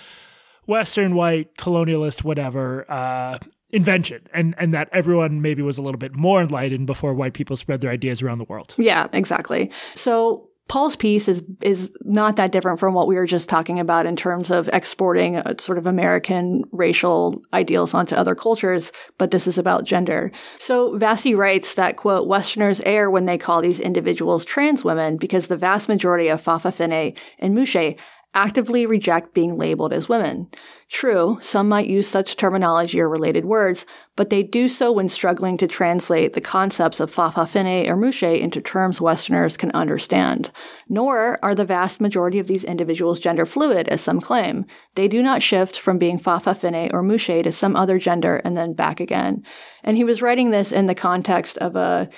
[0.67, 3.39] Western white colonialist whatever uh,
[3.71, 7.57] invention, and and that everyone maybe was a little bit more enlightened before white people
[7.57, 8.77] spread their ideas around the world.
[8.79, 9.73] Yeah, exactly.
[9.97, 14.07] So Paul's piece is is not that different from what we were just talking about
[14.07, 19.47] in terms of exporting a sort of American racial ideals onto other cultures, but this
[19.47, 20.31] is about gender.
[20.59, 25.49] So Vasey writes that quote Westerners err when they call these individuals trans women because
[25.49, 27.97] the vast majority of Fafa Fa'afafine and Muxe
[28.35, 30.49] actively reject being labeled as women.
[30.89, 33.85] True, some might use such terminology or related words,
[34.17, 38.61] but they do so when struggling to translate the concepts of Fa'afafine or Muxe into
[38.61, 40.51] terms Westerners can understand.
[40.89, 44.65] Nor are the vast majority of these individuals gender fluid, as some claim.
[44.95, 48.73] They do not shift from being Fa'afafine or Muxe to some other gender and then
[48.73, 49.43] back again.
[49.85, 52.09] And he was writing this in the context of a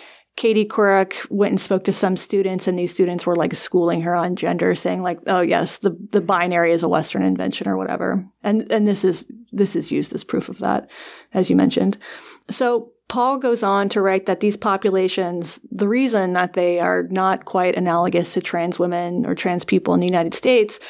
[0.40, 4.14] Katie Couric went and spoke to some students, and these students were like schooling her
[4.14, 8.24] on gender, saying like, "Oh yes, the the binary is a Western invention or whatever."
[8.42, 10.88] And and this is this is used as proof of that,
[11.35, 11.98] as you mentioned.
[12.50, 17.44] So Paul goes on to write that these populations, the reason that they are not
[17.44, 20.81] quite analogous to trans women or trans people in the United States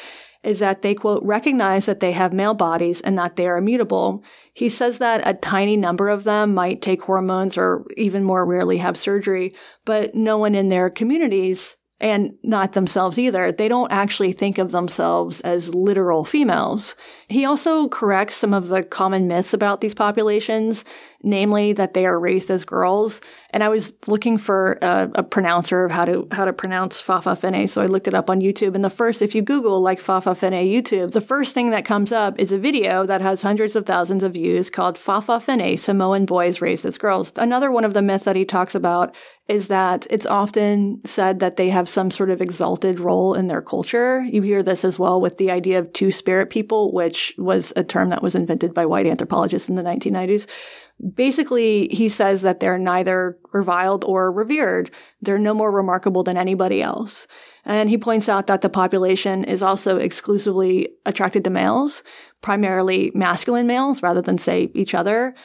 [0.43, 4.23] is that they quote recognize that they have male bodies and that they are immutable.
[4.53, 8.77] He says that a tiny number of them might take hormones or even more rarely
[8.77, 13.51] have surgery, but no one in their communities and not themselves either.
[13.51, 16.95] They don't actually think of themselves as literal females.
[17.29, 20.83] He also corrects some of the common myths about these populations,
[21.23, 23.21] namely that they are raised as girls.
[23.51, 27.67] And I was looking for a, a pronouncer of how to how to pronounce Fa'afafine,
[27.67, 28.75] so I looked it up on YouTube.
[28.75, 32.39] And the first, if you Google like Fa'afafine YouTube, the first thing that comes up
[32.39, 36.85] is a video that has hundreds of thousands of views called Fa'afafine, Samoan boys raised
[36.85, 37.33] as girls.
[37.35, 39.15] Another one of the myths that he talks about
[39.51, 43.61] is that it's often said that they have some sort of exalted role in their
[43.61, 44.23] culture.
[44.23, 47.83] You hear this as well with the idea of two spirit people, which was a
[47.83, 50.47] term that was invented by white anthropologists in the 1990s.
[51.15, 54.91] Basically, he says that they're neither reviled or revered.
[55.21, 57.27] They're no more remarkable than anybody else.
[57.65, 62.03] And he points out that the population is also exclusively attracted to males,
[62.41, 65.35] primarily masculine males rather than, say, each other.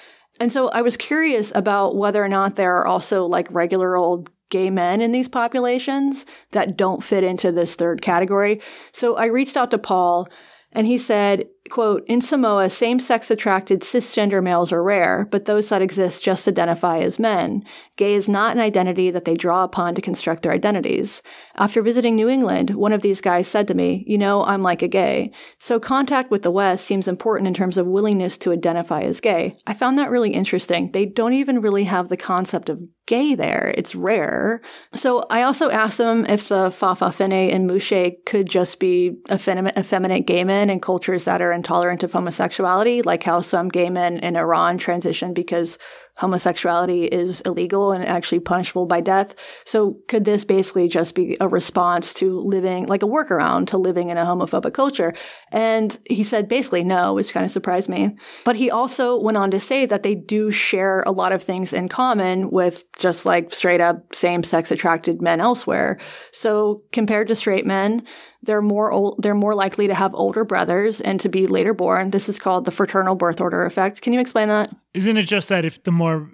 [0.40, 4.30] And so I was curious about whether or not there are also like regular old
[4.48, 8.60] gay men in these populations that don't fit into this third category.
[8.92, 10.28] So I reached out to Paul
[10.72, 15.82] and he said, quote, in Samoa, same-sex attracted cisgender males are rare, but those that
[15.82, 17.64] exist just identify as men.
[17.96, 21.22] Gay is not an identity that they draw upon to construct their identities.
[21.56, 24.82] After visiting New Zealand, one of these guys said to me, you know, I'm like
[24.82, 25.32] a gay.
[25.58, 29.56] So contact with the West seems important in terms of willingness to identify as gay.
[29.66, 30.92] I found that really interesting.
[30.92, 33.72] They don't even really have the concept of gay there.
[33.76, 34.60] It's rare.
[34.94, 40.26] So I also asked them if the Fa'afafine and Muxe could just be effeminate, effeminate
[40.26, 44.36] gay men in cultures that are intolerant of homosexuality, like how some gay men in
[44.36, 45.78] Iran transition because
[46.16, 49.34] homosexuality is illegal and actually punishable by death.
[49.66, 54.08] So could this basically just be a response to living, like a workaround to living
[54.08, 55.12] in a homophobic culture?
[55.52, 58.16] And he said basically no, which kind of surprised me.
[58.44, 61.74] But he also went on to say that they do share a lot of things
[61.74, 65.98] in common with just like straight up same sex attracted men elsewhere.
[66.32, 68.06] So compared to straight men,
[68.46, 72.10] they're more old, they're more likely to have older brothers and to be later born.
[72.10, 74.00] This is called the fraternal birth order effect.
[74.00, 74.74] Can you explain that?
[74.94, 76.30] Isn't it just that if the more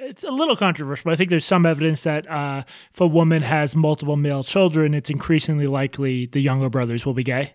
[0.00, 3.42] it's a little controversial, but I think there's some evidence that uh, if a woman
[3.42, 7.54] has multiple male children, it's increasingly likely the younger brothers will be gay.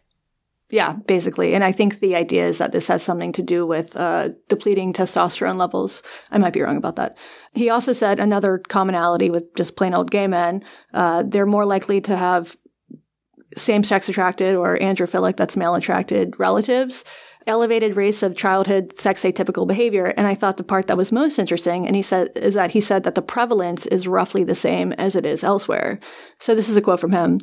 [0.72, 1.54] Yeah, basically.
[1.54, 4.94] And I think the idea is that this has something to do with uh, depleting
[4.94, 6.02] testosterone levels.
[6.32, 7.18] I might be wrong about that.
[7.54, 12.00] He also said another commonality with just plain old gay men, uh, they're more likely
[12.02, 12.56] to have
[13.58, 17.04] same sex attracted or androphilic, that's male attracted relatives,
[17.48, 20.06] elevated rates of childhood sex atypical behavior.
[20.06, 22.82] And I thought the part that was most interesting, and he said, is that he
[22.82, 26.00] said that the prevalence is roughly the same as it is elsewhere.
[26.40, 27.40] So this is a quote from him.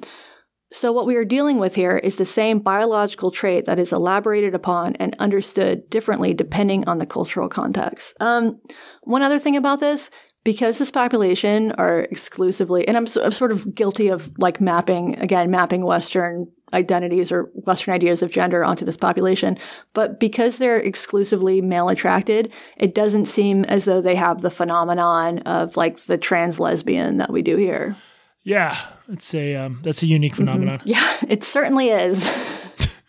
[0.71, 4.55] So, what we are dealing with here is the same biological trait that is elaborated
[4.55, 8.15] upon and understood differently depending on the cultural context.
[8.21, 8.61] Um,
[9.03, 10.11] one other thing about this,
[10.45, 15.51] because this population are exclusively, and I'm, I'm sort of guilty of like mapping, again,
[15.51, 19.57] mapping Western identities or Western ideas of gender onto this population,
[19.95, 25.39] but because they're exclusively male attracted, it doesn't seem as though they have the phenomenon
[25.41, 27.97] of like the trans lesbian that we do here.
[28.45, 30.43] Yeah, it's a um, that's a unique Mm-hmm.
[30.45, 30.81] phenomenon.
[30.85, 32.27] Yeah, it certainly is.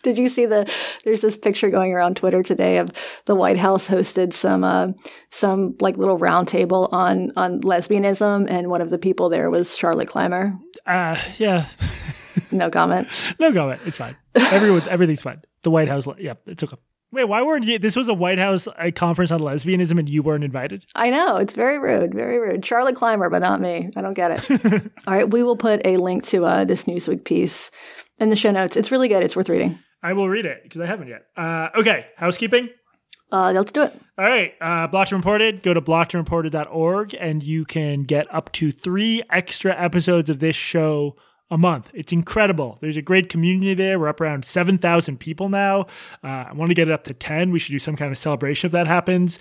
[0.02, 0.70] Did you see the?
[1.04, 2.88] There's this picture going around Twitter today of
[3.26, 4.88] the White House hosted some uh,
[5.30, 10.08] some like little roundtable on on lesbianism, and one of the people there was Charlotte
[10.08, 10.54] Clymer.
[10.86, 11.66] Uh, yeah,
[12.52, 13.08] No comment.
[13.38, 13.80] no comment.
[13.84, 14.16] It's fine.
[14.34, 15.42] Everyone, everything's fine.
[15.62, 16.06] The White House.
[16.18, 16.76] Yeah, it's okay.
[17.12, 17.78] Wait, why weren't you?
[17.78, 20.86] This was a White House a conference on lesbianism, and you weren't invited.
[20.94, 22.64] I know it's very rude, very rude.
[22.64, 23.90] Charlotte Clymer, but not me.
[23.96, 24.90] I don't get it.
[25.06, 27.70] All right, we will put a link to uh, this Newsweek piece
[28.20, 28.76] in the show notes.
[28.76, 29.22] It's really good.
[29.24, 29.78] It's worth reading.
[30.02, 31.26] I will read it because I haven't yet.
[31.36, 32.70] Uh, okay, housekeeping.
[33.32, 34.00] Uh, let's do it.
[34.18, 35.62] All right, uh, Blocked and Reported.
[35.62, 41.16] Go to blockedandreported.org and you can get up to three extra episodes of this show
[41.50, 41.90] a month.
[41.94, 42.78] It's incredible.
[42.80, 43.98] There's a great community there.
[43.98, 45.82] We're up around 7,000 people now.
[46.22, 47.50] Uh, I want to get it up to 10.
[47.50, 49.38] We should do some kind of celebration if that happens.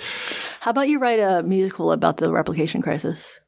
[0.60, 3.39] How about you write a musical about the replication crisis?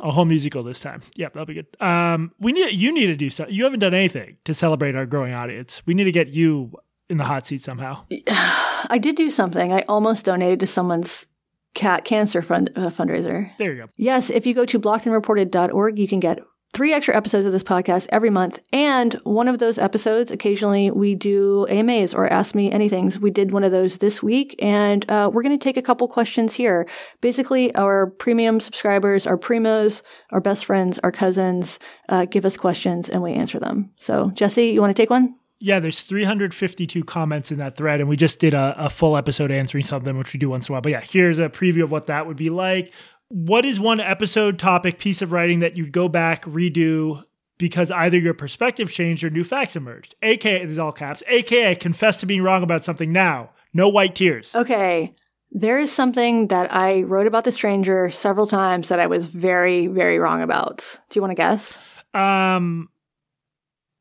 [0.00, 1.02] A whole musical this time.
[1.16, 1.66] Yep, that'll be good.
[1.80, 3.46] Um, we need you need to do so.
[3.48, 5.82] You haven't done anything to celebrate our growing audience.
[5.86, 6.72] We need to get you
[7.08, 8.04] in the hot seat somehow.
[8.28, 9.72] I did do something.
[9.72, 11.26] I almost donated to someone's
[11.74, 13.56] cat cancer fund, uh, fundraiser.
[13.58, 13.88] There you go.
[13.96, 16.40] Yes, if you go to blockedandreported.org, you can get
[16.74, 18.58] three extra episodes of this podcast every month.
[18.72, 23.18] And one of those episodes, occasionally we do AMAs or Ask Me Anythings.
[23.18, 26.08] We did one of those this week, and uh, we're going to take a couple
[26.08, 26.86] questions here.
[27.20, 33.08] Basically, our premium subscribers, our primos, our best friends, our cousins uh, give us questions
[33.08, 33.90] and we answer them.
[33.96, 35.36] So, Jesse, you want to take one?
[35.60, 39.50] Yeah, there's 352 comments in that thread, and we just did a, a full episode
[39.50, 40.82] answering some of them, which we do once in a while.
[40.82, 42.92] But yeah, here's a preview of what that would be like.
[43.28, 47.24] What is one episode topic piece of writing that you'd go back, redo
[47.58, 50.14] because either your perspective changed or new facts emerged?
[50.22, 53.50] AKA, this is all caps, AKA, confess to being wrong about something now.
[53.72, 54.54] No white tears.
[54.54, 55.14] Okay.
[55.50, 59.86] There is something that I wrote about the stranger several times that I was very,
[59.86, 60.98] very wrong about.
[61.08, 61.78] Do you want to guess?
[62.12, 62.88] Um,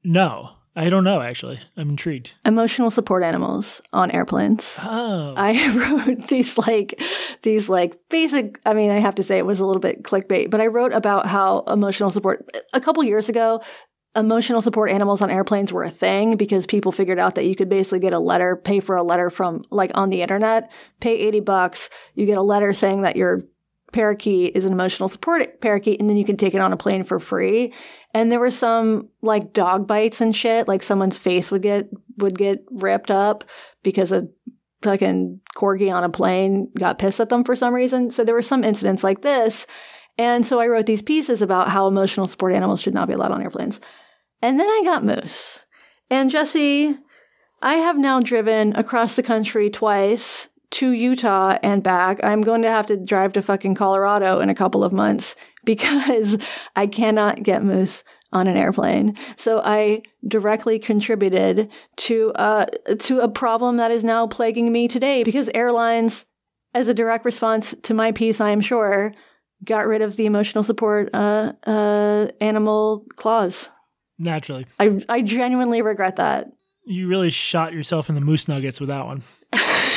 [0.04, 1.60] no, I don't know, actually.
[1.78, 2.32] I'm intrigued.
[2.46, 4.78] Emotional support animals on airplanes.
[4.82, 5.34] Oh.
[5.38, 7.00] I wrote these like
[7.44, 10.50] these like basic I mean I have to say it was a little bit clickbait,
[10.50, 13.62] but I wrote about how emotional support a couple years ago
[14.16, 17.70] emotional support animals on airplanes were a thing because people figured out that you could
[17.70, 21.40] basically get a letter, pay for a letter from like on the internet, pay 80
[21.42, 23.42] bucks, you get a letter saying that your
[23.94, 27.04] parakeet is an emotional support parakeet and then you can take it on a plane
[27.04, 27.74] for free.
[28.14, 32.38] And there were some like dog bites and shit, like someone's face would get would
[32.38, 33.44] get ripped up
[33.84, 34.28] because a
[34.82, 38.12] fucking corgi on a plane got pissed at them for some reason.
[38.12, 39.66] So there were some incidents like this.
[40.18, 43.32] And so I wrote these pieces about how emotional support animals should not be allowed
[43.32, 43.80] on airplanes.
[44.42, 45.66] And then I got Moose.
[46.10, 46.98] And Jesse,
[47.62, 52.20] I have now driven across the country twice to Utah and back.
[52.24, 56.38] I'm going to have to drive to fucking Colorado in a couple of months because
[56.76, 59.16] I cannot get Moose on an airplane.
[59.38, 62.66] So I directly contributed to uh
[63.00, 66.26] to a problem that is now plaguing me today because airlines
[66.74, 69.14] as a direct response to my piece, I am sure,
[69.64, 73.70] got rid of the emotional support uh uh animal clause.
[74.18, 74.66] Naturally.
[74.80, 76.48] I I genuinely regret that.
[76.86, 79.22] You really shot yourself in the moose nuggets with that one.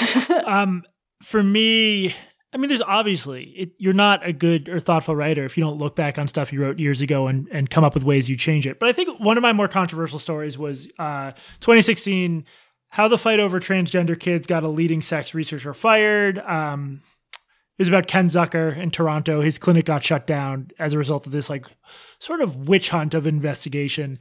[0.45, 0.83] um,
[1.23, 2.15] for me,
[2.53, 5.79] I mean, there's obviously it, you're not a good or thoughtful writer if you don't
[5.79, 8.37] look back on stuff you wrote years ago and, and come up with ways you
[8.37, 8.79] change it.
[8.79, 12.45] But I think one of my more controversial stories was uh, 2016,
[12.91, 16.39] how the fight over transgender kids got a leading sex researcher fired.
[16.39, 17.03] Um,
[17.79, 19.43] it was about Ken Zucker in Toronto.
[19.43, 21.67] His clinic got shut down as a result of this like
[22.19, 24.19] sort of witch hunt of investigation.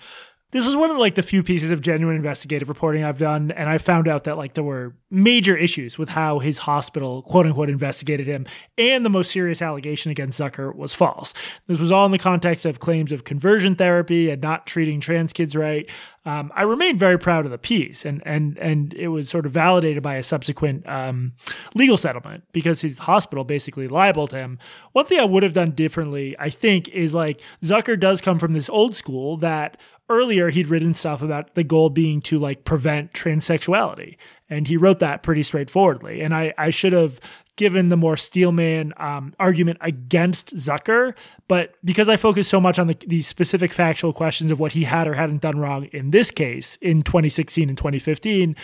[0.51, 3.67] This was one of like the few pieces of genuine investigative reporting I've done, and
[3.67, 7.69] I found out that like there were major issues with how his hospital, quote unquote,
[7.69, 8.45] investigated him,
[8.77, 11.33] and the most serious allegation against Zucker was false.
[11.67, 15.33] This was all in the context of claims of conversion therapy and not treating trans
[15.33, 15.89] kids right.
[16.25, 19.51] Um, I remained very proud of the piece, and and and it was sort of
[19.51, 21.33] validated by a subsequent um,
[21.73, 24.57] legal settlement because his hospital basically libeled him.
[24.93, 28.53] One thing I would have done differently, I think, is like Zucker does come from
[28.53, 29.77] this old school that
[30.09, 34.17] earlier he'd written stuff about the goal being to like prevent transsexuality.
[34.49, 36.21] And he wrote that pretty straightforwardly.
[36.21, 37.19] And i i should have
[37.57, 41.15] given the more steelman um, argument against zucker
[41.47, 45.07] but because i focused so much on the, specific factual questions of what he had
[45.07, 48.55] or hadn't done wrong in this case in 2016 and 2015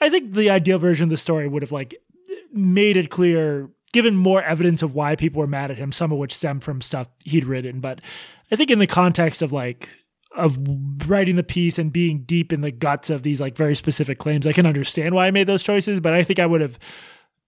[0.00, 1.94] i think the ideal version of the story would have like
[2.52, 6.18] made it clear given more evidence of why people were mad at him some of
[6.18, 7.80] which stemmed from stuff he'd written.
[7.80, 8.00] But
[8.50, 9.88] i think in the context of like
[10.36, 10.58] of
[11.06, 14.46] writing the piece and being deep in the guts of these like very specific claims.
[14.46, 16.78] I can understand why I made those choices, but I think I would have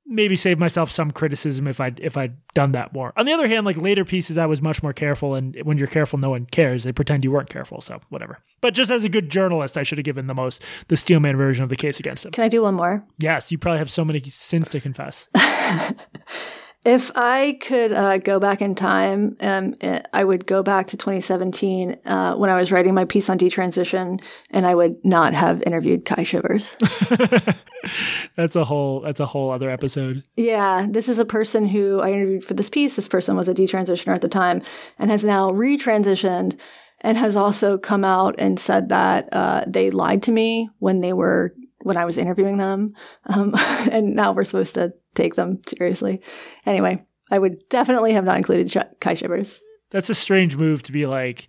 [0.06, 3.12] maybe saved myself some criticism if I if I'd done that more.
[3.16, 5.86] On the other hand, like later pieces I was much more careful and when you're
[5.86, 6.84] careful no one cares.
[6.84, 8.38] They pretend you weren't careful, so whatever.
[8.60, 11.62] But just as a good journalist, I should have given the most the Steelman version
[11.62, 12.32] of the case against him.
[12.32, 13.04] Can I do one more?
[13.18, 15.28] Yes, you probably have so many sins to confess.
[16.84, 19.74] If I could uh, go back in time, um,
[20.12, 24.22] I would go back to 2017 uh, when I was writing my piece on detransition,
[24.50, 26.76] and I would not have interviewed Kai Shivers.
[28.36, 29.00] that's a whole.
[29.00, 30.24] That's a whole other episode.
[30.36, 32.96] Yeah, this is a person who I interviewed for this piece.
[32.96, 34.60] This person was a detransitioner at the time,
[34.98, 36.58] and has now retransitioned,
[37.00, 41.14] and has also come out and said that uh, they lied to me when they
[41.14, 42.94] were when I was interviewing them.
[43.26, 43.54] Um,
[43.90, 46.20] and now we're supposed to take them seriously.
[46.66, 49.60] Anyway, I would definitely have not included Kai Shivers.
[49.90, 51.48] That's a strange move to be like,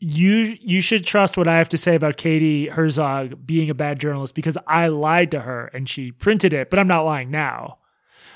[0.00, 3.98] you you should trust what I have to say about Katie Herzog being a bad
[3.98, 7.78] journalist because I lied to her and she printed it, but I'm not lying now.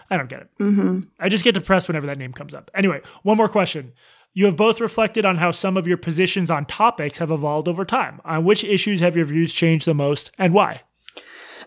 [0.08, 0.48] I don't get it.
[0.58, 1.00] Mm-hmm.
[1.20, 2.70] I just get depressed whenever that name comes up.
[2.74, 3.92] Anyway, one more question.
[4.32, 7.84] You have both reflected on how some of your positions on topics have evolved over
[7.84, 8.20] time.
[8.24, 10.82] On which issues have your views changed the most and why?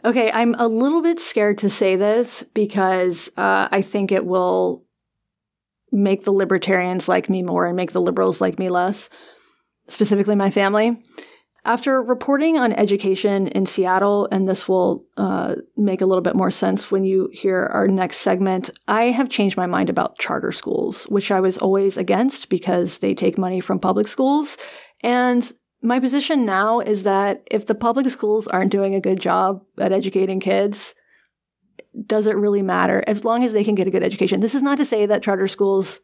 [0.04, 4.84] Okay, I'm a little bit scared to say this because uh, I think it will
[5.92, 9.10] make the libertarians like me more and make the liberals like me less,
[9.90, 10.98] specifically my family.
[11.64, 16.50] After reporting on education in Seattle, and this will uh, make a little bit more
[16.50, 21.04] sense when you hear our next segment, I have changed my mind about charter schools,
[21.04, 24.58] which I was always against because they take money from public schools.
[25.04, 29.64] And my position now is that if the public schools aren't doing a good job
[29.78, 30.94] at educating kids,
[32.06, 34.40] does it really matter as long as they can get a good education?
[34.40, 36.00] This is not to say that charter schools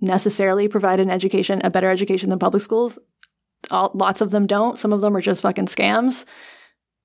[0.00, 2.98] necessarily provide an education, a better education than public schools.
[3.70, 4.78] All, lots of them don't.
[4.78, 6.24] Some of them are just fucking scams.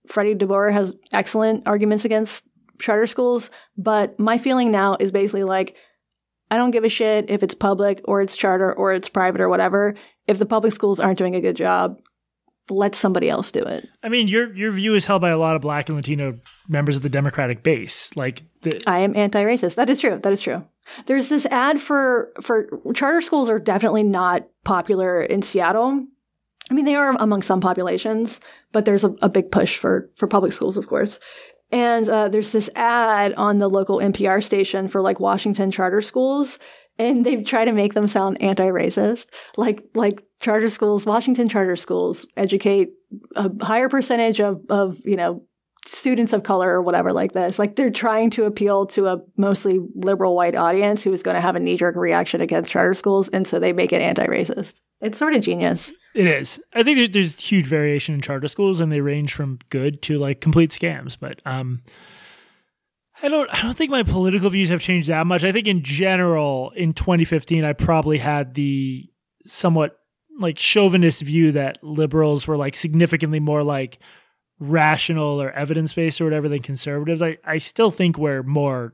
[0.07, 2.43] Freddie DeBoer has excellent arguments against
[2.81, 5.77] charter schools, but my feeling now is basically like,
[6.51, 9.49] I don't give a shit if it's public or it's charter or it's private or
[9.49, 9.95] whatever.
[10.27, 12.01] If the public schools aren't doing a good job,
[12.69, 13.87] let somebody else do it.
[14.03, 16.95] I mean, your your view is held by a lot of Black and Latino members
[16.95, 18.15] of the Democratic base.
[18.15, 19.75] Like, the- I am anti-racist.
[19.75, 20.19] That is true.
[20.19, 20.65] That is true.
[21.05, 26.05] There's this ad for for charter schools are definitely not popular in Seattle.
[26.71, 28.39] I mean, they are among some populations,
[28.71, 31.19] but there's a, a big push for for public schools, of course.
[31.71, 36.57] And uh, there's this ad on the local NPR station for like Washington charter schools,
[36.97, 39.27] and they try to make them sound anti-racist,
[39.57, 42.89] like like charter schools, Washington charter schools educate
[43.35, 45.43] a higher percentage of, of, you know,
[45.85, 47.57] students of color or whatever like this.
[47.57, 51.41] Like they're trying to appeal to a mostly liberal white audience who is going to
[51.41, 53.27] have a knee jerk reaction against charter schools.
[53.29, 54.79] And so they make it anti racist.
[55.01, 55.91] It's sort of genius.
[56.13, 56.59] It is.
[56.73, 60.41] I think there's huge variation in charter schools and they range from good to like
[60.41, 61.17] complete scams.
[61.19, 61.81] But, um,
[63.21, 65.43] I don't I don't think my political views have changed that much.
[65.43, 69.09] I think in general in 2015 I probably had the
[69.45, 69.98] somewhat
[70.39, 73.99] like chauvinist view that liberals were like significantly more like
[74.59, 77.21] rational or evidence based or whatever than conservatives.
[77.21, 78.93] I, I still think we're more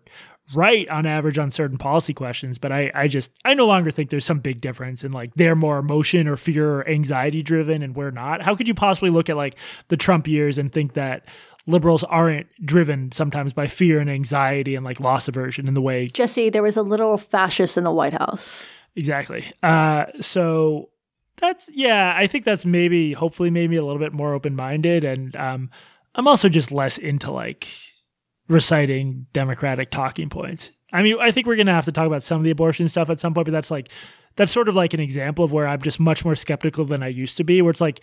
[0.54, 4.10] right on average on certain policy questions, but I, I just I no longer think
[4.10, 7.96] there's some big difference in like they're more emotion or fear or anxiety driven and
[7.96, 8.42] we're not.
[8.42, 11.28] How could you possibly look at like the Trump years and think that
[11.66, 16.08] liberals aren't driven sometimes by fear and anxiety and like loss aversion in the way
[16.08, 18.64] Jesse, there was a little fascist in the White House.
[18.96, 19.46] Exactly.
[19.64, 20.90] Uh so
[21.38, 25.04] that's yeah, I think that's maybe hopefully made me a little bit more open minded,
[25.04, 25.70] and um,
[26.16, 27.68] I'm also just less into like
[28.48, 30.72] reciting Democratic talking points.
[30.94, 33.10] I mean, I think we're gonna have to talk about some of the abortion stuff
[33.10, 33.90] at some point, but that's like
[34.36, 37.08] that's sort of like an example of where I'm just much more skeptical than I
[37.08, 37.62] used to be.
[37.62, 38.02] Where it's like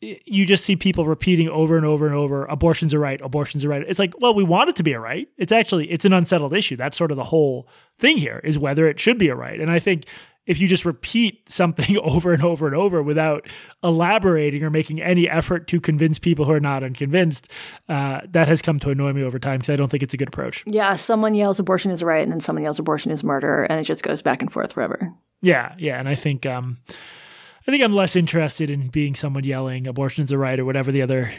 [0.00, 3.70] you just see people repeating over and over and over abortions are right abortions are
[3.70, 6.12] right it's like well we want it to be a right it's actually it's an
[6.12, 7.66] unsettled issue that's sort of the whole
[7.98, 10.04] thing here is whether it should be a right and i think
[10.46, 13.46] if you just repeat something over and over and over without
[13.82, 17.50] elaborating or making any effort to convince people who are not unconvinced,
[17.88, 20.16] uh, that has come to annoy me over time because I don't think it's a
[20.16, 20.64] good approach.
[20.66, 23.84] Yeah, someone yells abortion is right, and then someone yells abortion is murder, and it
[23.84, 25.12] just goes back and forth forever.
[25.42, 29.86] Yeah, yeah, and I think um, I think I'm less interested in being someone yelling
[29.86, 31.32] abortion's a right or whatever the other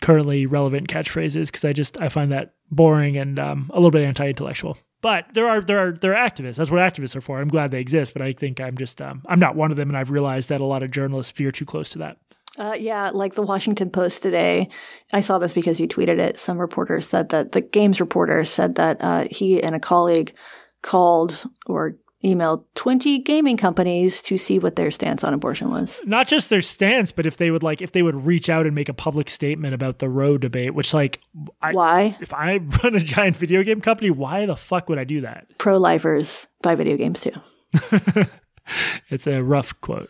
[0.00, 3.90] currently relevant catchphrase is because I just I find that boring and um, a little
[3.90, 4.78] bit anti-intellectual.
[5.00, 6.56] But there are there are there are activists.
[6.56, 7.40] That's what activists are for.
[7.40, 9.88] I'm glad they exist, but I think I'm just um, I'm not one of them,
[9.88, 12.16] and I've realized that a lot of journalists veer too close to that.
[12.58, 14.68] Uh, yeah, like the Washington Post today.
[15.12, 16.38] I saw this because you tweeted it.
[16.38, 20.34] Some reporter said that the games reporter said that uh, he and a colleague
[20.82, 21.94] called or
[22.24, 26.00] emailed 20 gaming companies to see what their stance on abortion was.
[26.04, 28.74] Not just their stance, but if they would like if they would reach out and
[28.74, 31.20] make a public statement about the Roe debate, which like
[31.62, 32.16] I, why?
[32.20, 35.46] If I run a giant video game company, why the fuck would I do that?
[35.58, 37.32] Pro-lifers buy video games too.
[39.08, 40.08] it's a rough quote.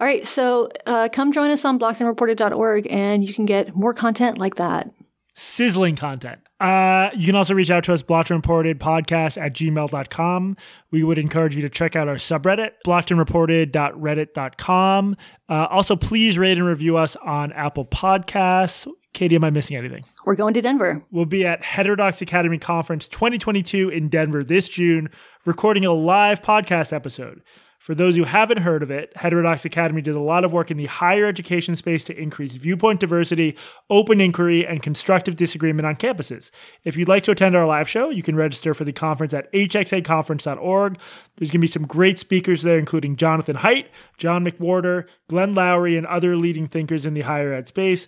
[0.00, 4.38] All right, so uh, come join us on blockedandreported.org and you can get more content
[4.38, 4.90] like that
[5.34, 6.40] sizzling content.
[6.60, 10.56] Uh, you can also reach out to us, blocked and reported podcast at gmail.com.
[10.90, 15.16] We would encourage you to check out our subreddit, blockedandreported.reddit.com.
[15.48, 18.86] Uh, also, please rate and review us on Apple Podcasts.
[19.12, 20.04] Katie, am I missing anything?
[20.24, 21.04] We're going to Denver.
[21.10, 25.10] We'll be at Heterodox Academy Conference 2022 in Denver this June,
[25.44, 27.42] recording a live podcast episode.
[27.82, 30.76] For those who haven't heard of it, Heterodox Academy does a lot of work in
[30.76, 33.56] the higher education space to increase viewpoint diversity,
[33.90, 36.52] open inquiry, and constructive disagreement on campuses.
[36.84, 39.52] If you'd like to attend our live show, you can register for the conference at
[39.52, 40.98] hxaconference.org.
[41.36, 45.98] There's going to be some great speakers there, including Jonathan Haidt, John McWhorter, Glenn Loury,
[45.98, 48.06] and other leading thinkers in the higher ed space.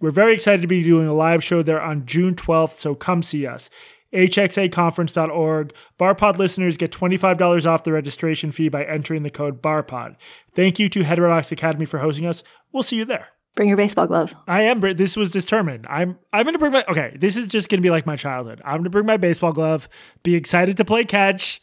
[0.00, 3.22] We're very excited to be doing a live show there on June 12th, so come
[3.22, 3.68] see us
[4.12, 5.74] hxaconference.org.
[5.98, 10.16] Barpod listeners get $25 off the registration fee by entering the code BARPOD.
[10.54, 12.42] Thank you to Heterodox Academy for hosting us.
[12.72, 13.28] We'll see you there.
[13.56, 14.32] Bring your baseball glove.
[14.46, 14.80] I am.
[14.80, 15.86] This was determined.
[15.88, 16.18] I'm.
[16.32, 16.84] I'm going to bring my.
[16.88, 18.62] Okay, this is just going to be like my childhood.
[18.64, 19.88] I'm going to bring my baseball glove.
[20.22, 21.60] Be excited to play catch.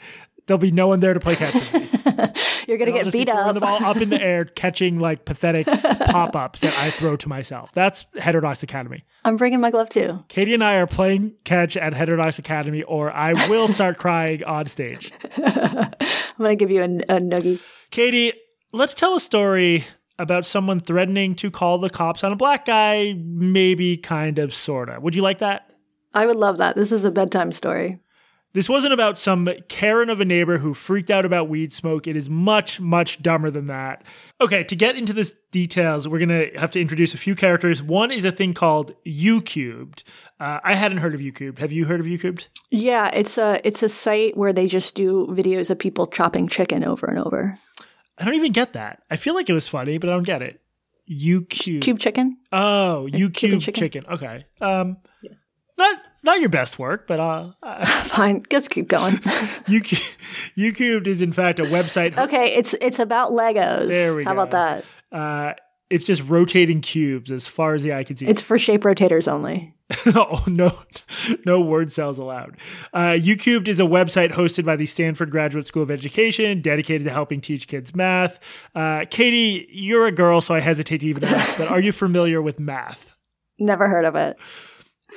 [0.48, 1.54] There'll be no one there to play catch.
[2.68, 3.54] You're gonna get beat up.
[3.54, 7.30] The ball up in the air, catching like pathetic pop ups that I throw to
[7.30, 7.72] myself.
[7.74, 9.06] That's Heterodox Academy.
[9.26, 10.24] I'm bringing my glove too.
[10.28, 14.68] Katie and I are playing catch at Heterodox Academy, or I will start crying on
[14.68, 15.12] stage.
[15.36, 15.92] I'm
[16.38, 17.60] gonna give you a, a noogie.
[17.92, 18.34] Katie,
[18.72, 19.86] let's tell a story
[20.20, 25.00] about someone threatening to call the cops on a black guy, maybe kind of sorta.
[25.00, 25.70] Would you like that?
[26.14, 26.76] I would love that.
[26.76, 28.00] This is a bedtime story.
[28.54, 32.08] This wasn't about some Karen of a neighbor who freaked out about weed smoke.
[32.08, 34.04] It is much, much dumber than that.
[34.42, 37.84] Okay, to get into this details, we're gonna have to introduce a few characters.
[37.84, 40.04] One is a thing called YouCubed.
[40.40, 41.60] Uh, I hadn't heard of YouCubed.
[41.60, 42.48] Have you heard of YouCubed?
[42.72, 46.84] Yeah, it's a it's a site where they just do videos of people chopping chicken
[46.84, 47.60] over and over.
[48.18, 49.04] I don't even get that.
[49.12, 50.62] I feel like it was funny, but I don't get it.
[51.10, 52.38] YouCube cube chicken.
[52.52, 53.74] Oh, YouCube chicken.
[53.74, 54.06] chicken.
[54.08, 54.46] Okay.
[54.60, 55.34] Um, yeah.
[55.78, 55.98] not
[56.28, 58.44] not your best work, but uh, uh fine.
[58.52, 59.14] Let's keep going.
[59.66, 62.16] YouCubed is in fact a website.
[62.18, 63.88] Okay, it's it's about Legos.
[63.88, 64.30] There we go.
[64.30, 64.42] How go.
[64.42, 64.86] about that?
[65.12, 65.54] Uh,
[65.90, 68.28] it's just rotating cubes as far as the eye can see.
[68.28, 69.74] It's for shape rotators only.
[70.08, 70.78] oh no,
[71.46, 72.58] no wordcels allowed.
[72.94, 77.12] Uh, YouCubed is a website hosted by the Stanford Graduate School of Education, dedicated to
[77.12, 78.38] helping teach kids math.
[78.76, 82.42] Uh, Katie, you're a girl, so I hesitate to even ask, but are you familiar
[82.42, 83.16] with math?
[83.60, 84.38] Never heard of it.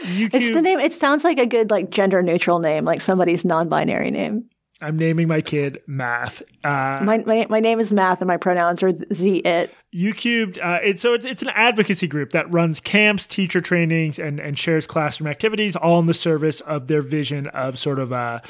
[0.02, 0.78] It's the name.
[0.78, 4.48] It sounds like a good like gender neutral name, like somebody's non-binary name.
[4.82, 6.42] I'm naming my kid Math.
[6.64, 9.74] Uh, my, my my name is Math, and my pronouns are the it.
[9.94, 10.58] YouCubed.
[10.62, 14.58] Uh, it's so it's it's an advocacy group that runs camps, teacher trainings, and and
[14.58, 18.40] shares classroom activities, all in the service of their vision of sort of a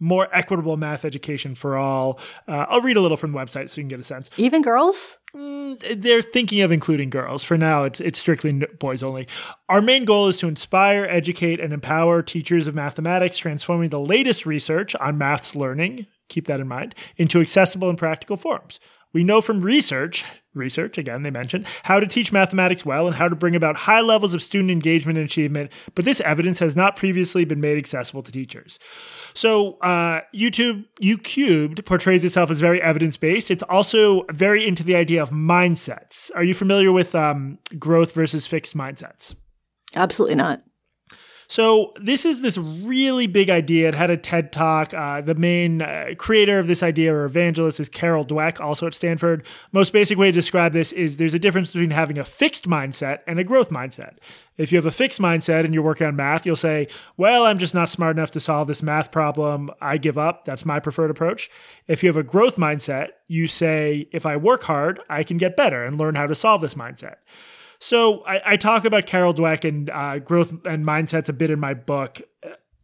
[0.00, 2.18] more equitable math education for all.
[2.48, 4.30] Uh, I'll read a little from the website so you can get a sense.
[4.36, 5.18] Even girls.
[5.34, 7.44] Mm, they're thinking of including girls.
[7.44, 9.28] For now, it's it's strictly boys only.
[9.68, 14.46] Our main goal is to inspire, educate, and empower teachers of mathematics, transforming the latest
[14.46, 16.06] research on maths learning.
[16.28, 18.80] Keep that in mind into accessible and practical forms.
[19.12, 20.24] We know from research,
[20.54, 24.02] research again, they mentioned, how to teach mathematics well and how to bring about high
[24.02, 28.22] levels of student engagement and achievement, but this evidence has not previously been made accessible
[28.22, 28.78] to teachers.
[29.34, 33.50] So, uh, YouTube, YouCubed portrays itself as very evidence based.
[33.50, 36.30] It's also very into the idea of mindsets.
[36.34, 39.34] Are you familiar with um, growth versus fixed mindsets?
[39.94, 40.62] Absolutely not.
[41.50, 43.88] So this is this really big idea.
[43.88, 44.94] It had a TED talk.
[44.94, 48.94] Uh, the main uh, creator of this idea or evangelist is Carol Dweck, also at
[48.94, 49.44] Stanford.
[49.72, 53.18] Most basic way to describe this is there's a difference between having a fixed mindset
[53.26, 54.18] and a growth mindset.
[54.58, 56.86] If you have a fixed mindset and you're working on math, you'll say,
[57.16, 59.70] well, I'm just not smart enough to solve this math problem.
[59.80, 60.44] I give up.
[60.44, 61.50] That's my preferred approach.
[61.88, 65.56] If you have a growth mindset, you say, if I work hard, I can get
[65.56, 67.16] better and learn how to solve this mindset.
[67.80, 71.58] So I, I talk about Carol Dweck and uh, growth and mindsets a bit in
[71.58, 72.20] my book.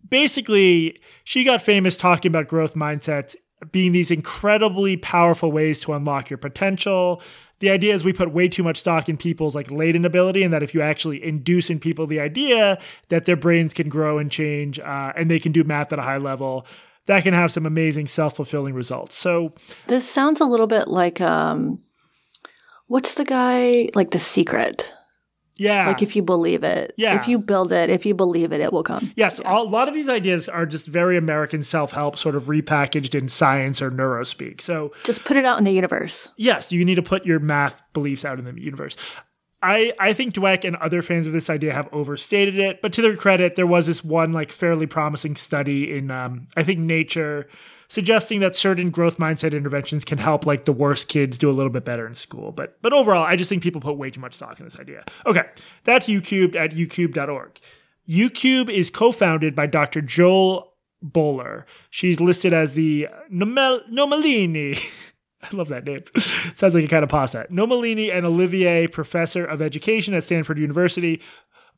[0.09, 3.36] Basically, she got famous talking about growth mindsets
[3.72, 7.22] being these incredibly powerful ways to unlock your potential.
[7.59, 10.53] The idea is we put way too much stock in people's like latent ability, and
[10.53, 12.78] that if you actually induce in people the idea
[13.09, 16.03] that their brains can grow and change, uh, and they can do math at a
[16.03, 16.66] high level,
[17.07, 19.16] that can have some amazing self fulfilling results.
[19.16, 19.55] So
[19.86, 21.82] this sounds a little bit like um,
[22.87, 24.93] what's the guy like The Secret?
[25.57, 25.87] Yeah.
[25.87, 26.93] Like if you believe it.
[26.97, 27.18] Yeah.
[27.18, 29.12] If you build it, if you believe it, it will come.
[29.16, 29.41] Yes.
[29.43, 29.59] Yeah.
[29.59, 33.28] A lot of these ideas are just very American self help, sort of repackaged in
[33.28, 34.61] science or neurospeak.
[34.61, 36.28] So just put it out in the universe.
[36.37, 38.97] Yes, you need to put your math beliefs out in the universe.
[39.62, 43.03] I, I think Dweck and other fans of this idea have overstated it, but to
[43.03, 47.49] their credit, there was this one like fairly promising study in um, I think Nature
[47.89, 51.70] suggesting that certain growth mindset interventions can help like the worst kids do a little
[51.70, 52.53] bit better in school.
[52.53, 55.05] But but overall, I just think people put way too much stock in this idea.
[55.24, 55.45] Okay,
[55.84, 57.61] that's Youcubed at youcubed.org.
[58.09, 60.01] Youcube is co-founded by Dr.
[60.01, 60.72] Jo
[61.03, 61.66] Boaler.
[61.91, 64.78] She's listed as the Nomellini.
[65.43, 66.03] I love that name.
[66.55, 67.47] Sounds like a kind of pasta.
[67.51, 71.20] Nomellini and Olivier, professor of education at Stanford University,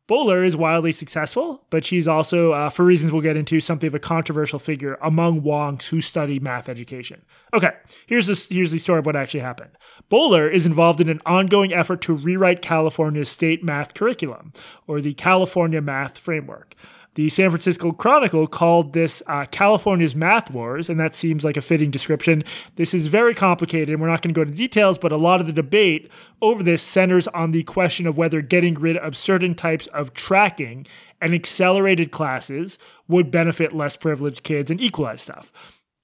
[0.09, 3.95] Boaler is wildly successful, but she's also, uh, for reasons we'll get into, something of
[3.95, 7.23] a controversial figure among wonks who study math education.
[7.53, 7.73] Okay,
[8.07, 9.71] here's this, here's the story of what actually happened.
[10.09, 14.53] Boaler is involved in an ongoing effort to rewrite California's state math curriculum,
[14.87, 16.75] or the California Math Framework.
[17.19, 21.61] The San Francisco Chronicle called this uh, California's Math Wars, and that seems like a
[21.61, 22.45] fitting description.
[22.77, 25.41] This is very complicated, and we're not going to go into details, but a lot
[25.41, 29.57] of the debate over this centers on the question of whether getting rid of certain
[29.57, 30.87] types of tracking
[31.21, 35.51] and accelerated classes would benefit less privileged kids and equalize stuff.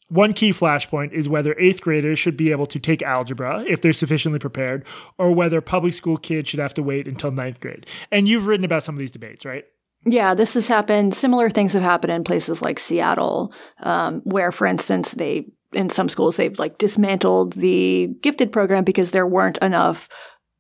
[0.09, 3.93] One key flashpoint is whether eighth graders should be able to take algebra if they're
[3.93, 4.85] sufficiently prepared,
[5.17, 7.87] or whether public school kids should have to wait until ninth grade.
[8.11, 9.65] And you've written about some of these debates, right?
[10.07, 11.15] Yeah, this has happened.
[11.15, 16.09] Similar things have happened in places like Seattle, um, where, for instance, they in some
[16.09, 20.09] schools they've like dismantled the gifted program because there weren't enough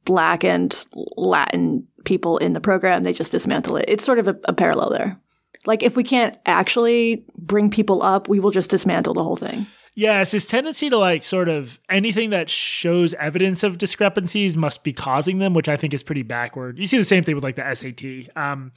[0.05, 0.85] black and
[1.17, 3.05] Latin people in the program.
[3.05, 3.87] They just dismantle it.
[3.89, 5.21] It's sort of a, a parallel there.
[5.67, 9.67] Like if we can't actually bring people up, we will just dismantle the whole thing.
[9.97, 14.83] Yeah, it's this tendency to like sort of anything that shows evidence of discrepancies must
[14.83, 16.79] be causing them, which I think is pretty backward.
[16.79, 18.37] You see the same thing with like the SAT.
[18.37, 18.73] Um,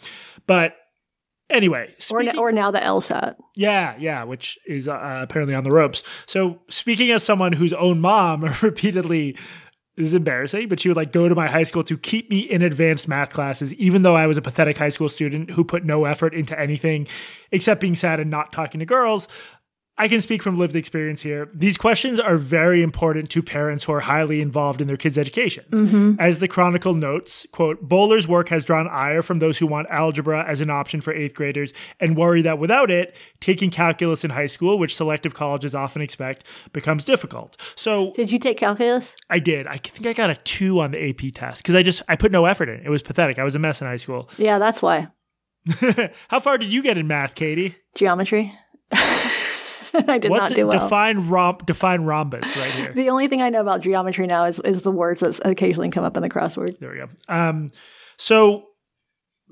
[0.46, 0.76] but
[1.50, 3.36] anyway, speaking, or, or now the LSAT.
[3.56, 6.04] Yeah, yeah, which is uh, apparently on the ropes.
[6.28, 9.36] So speaking as someone whose own mom repeatedly
[9.98, 12.42] this is embarrassing, but she would like go to my high school to keep me
[12.42, 15.84] in advanced math classes, even though I was a pathetic high school student who put
[15.84, 17.08] no effort into anything
[17.52, 19.28] except being sad and not talking to girls.
[20.00, 21.50] I can speak from lived experience here.
[21.54, 25.66] These questions are very important to parents who are highly involved in their kids' education.
[25.72, 26.16] Mm-hmm.
[26.20, 30.44] As the Chronicle notes, quote, Boaler's work has drawn ire from those who want algebra
[30.48, 34.46] as an option for eighth graders and worry that without it, taking calculus in high
[34.46, 36.44] school, which selective colleges often expect,
[36.74, 37.60] becomes difficult.
[37.76, 39.16] So Did you take calculus?
[39.30, 39.66] I did.
[39.66, 42.32] I think I got a two on the AP test because I just I put
[42.32, 42.82] no effort in.
[42.86, 43.40] It was pathetic.
[43.40, 44.30] I was a mess in high school.
[44.38, 45.08] Yeah, that's why.
[46.30, 47.76] How far did you get in math, Katie?
[47.96, 48.54] Geometry.
[50.08, 50.80] I did What's not do well.
[50.84, 52.94] Define rom- define rhombus right here.
[52.94, 56.04] the only thing I know about geometry now is is the words that occasionally come
[56.04, 56.80] up in the crossword.
[56.80, 57.10] There we go.
[57.28, 57.72] Um,
[58.18, 58.67] so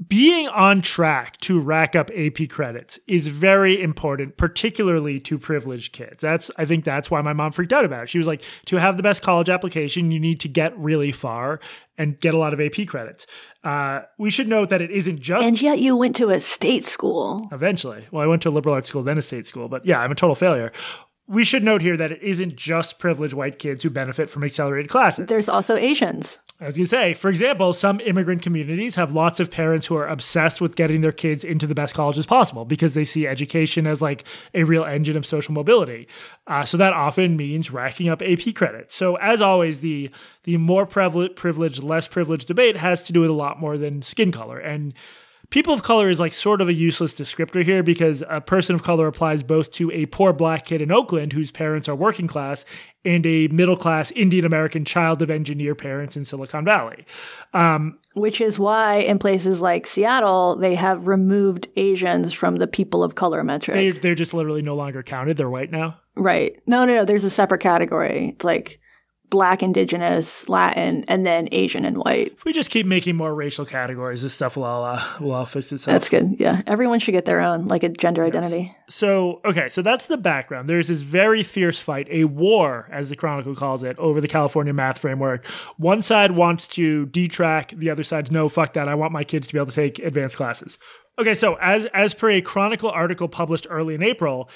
[0.07, 6.21] being on track to rack up AP credits is very important, particularly to privileged kids.
[6.21, 8.09] That's I think that's why my mom freaked out about it.
[8.09, 11.61] She was like, to have the best college application, you need to get really far
[11.97, 13.25] and get a lot of AP credits.
[13.63, 15.45] Uh, we should note that it isn't just.
[15.45, 17.47] And yet you went to a state school.
[17.53, 18.05] Eventually.
[18.11, 20.11] Well, I went to a liberal arts school, then a state school, but yeah, I'm
[20.11, 20.73] a total failure.
[21.27, 24.91] We should note here that it isn't just privileged white kids who benefit from accelerated
[24.91, 25.27] classes.
[25.27, 26.39] There's also Asians.
[26.57, 29.95] I was going to say, for example, some immigrant communities have lots of parents who
[29.97, 33.85] are obsessed with getting their kids into the best colleges possible because they see education
[33.85, 36.07] as like a real engine of social mobility.
[36.47, 38.95] Uh, so that often means racking up AP credits.
[38.95, 40.09] So as always, the
[40.43, 44.01] the more prevalent privileged, less privileged debate has to do with a lot more than
[44.01, 44.93] skin color and
[45.55, 48.83] people of color is like sort of a useless descriptor here because a person of
[48.83, 52.65] color applies both to a poor black kid in Oakland whose parents are working class
[53.05, 57.05] and a middle class Indian American child of engineer parents in Silicon Valley.
[57.53, 63.01] Um, Which is why in places like Seattle, they have removed Asians from the people
[63.01, 63.75] of color metric.
[63.75, 65.37] They, they're just literally no longer counted.
[65.37, 66.01] They're white now.
[66.17, 66.61] right.
[66.67, 67.05] No, no, no.
[67.05, 68.31] There's a separate category.
[68.35, 68.81] It's like
[69.29, 72.33] black, indigenous, Latin, and then Asian and white.
[72.33, 75.45] If we just keep making more racial categories, this stuff will all uh, will all
[75.45, 75.93] fix itself.
[75.93, 76.39] That's good.
[76.39, 76.61] Yeah.
[76.67, 78.75] Everyone should get their own, like a gender identity.
[78.89, 80.69] So, okay, so that's the background.
[80.69, 84.73] There's this very fierce fight, a war, as the Chronicle calls it, over the California
[84.73, 85.45] math framework.
[85.77, 88.87] One side wants to detrack, the other side's no, fuck that.
[88.87, 90.77] I want my kids to be able to take advanced classes.
[91.17, 94.49] Okay, so as as per a Chronicle article published early in April,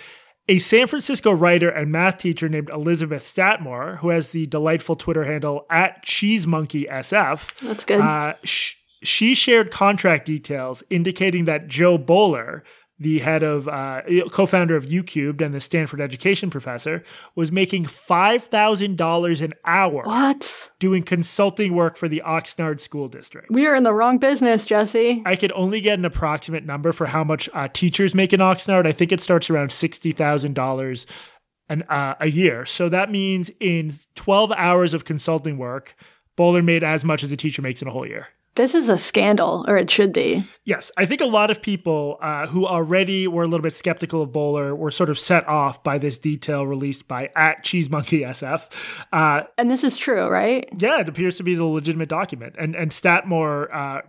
[0.50, 5.24] a San Francisco writer and math teacher named Elizabeth Statmore, who has the delightful Twitter
[5.24, 8.02] handle at CheeseMonkeySF, That's good.
[8.02, 12.64] uh, sh- she shared contract details indicating that Joe Bowler,
[13.00, 17.02] the head of uh, co-founder of YouCubed and the Stanford education professor,
[17.34, 20.72] was making five thousand dollars an hour what?
[20.80, 23.50] doing consulting work for the Oxnard School District.
[23.50, 25.24] We are in the wrong business, Jesse.
[25.26, 28.86] I could only get an approximate number for how much uh, teachers make in Oxnard.
[28.86, 31.06] I think it starts around sixty thousand dollars
[31.70, 32.66] an uh, a year.
[32.66, 35.96] So that means in twelve hours of consulting work,
[36.36, 38.28] Bowler made as much as a teacher makes in a whole year.
[38.56, 40.44] This is a scandal, or it should be.
[40.66, 44.22] Yes, I think a lot of people uh, who already were a little bit skeptical
[44.22, 48.70] of Boaler were sort of set off by this detail released by at CheeseMonkeySF.
[49.14, 50.68] Uh, And this is true, right?
[50.78, 54.02] yeah, it appears to be the legitimate document, and and Statmore uh,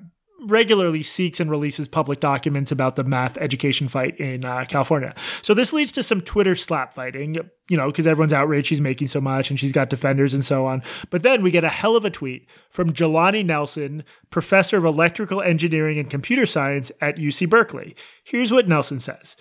[0.43, 5.15] regularly seeks and releases public documents about the math education fight in uh, California.
[5.43, 7.37] So this leads to some Twitter slap fighting,
[7.69, 10.67] you know, because everyone's outraged she's making so much and she's got defenders and so
[10.67, 10.83] on.
[11.11, 15.43] But then we get a hell of a tweet from Jelani Nelson, professor of electrical
[15.43, 17.95] engineering and computer science at UC Berkeley.
[18.25, 19.37] Here's what Nelson says.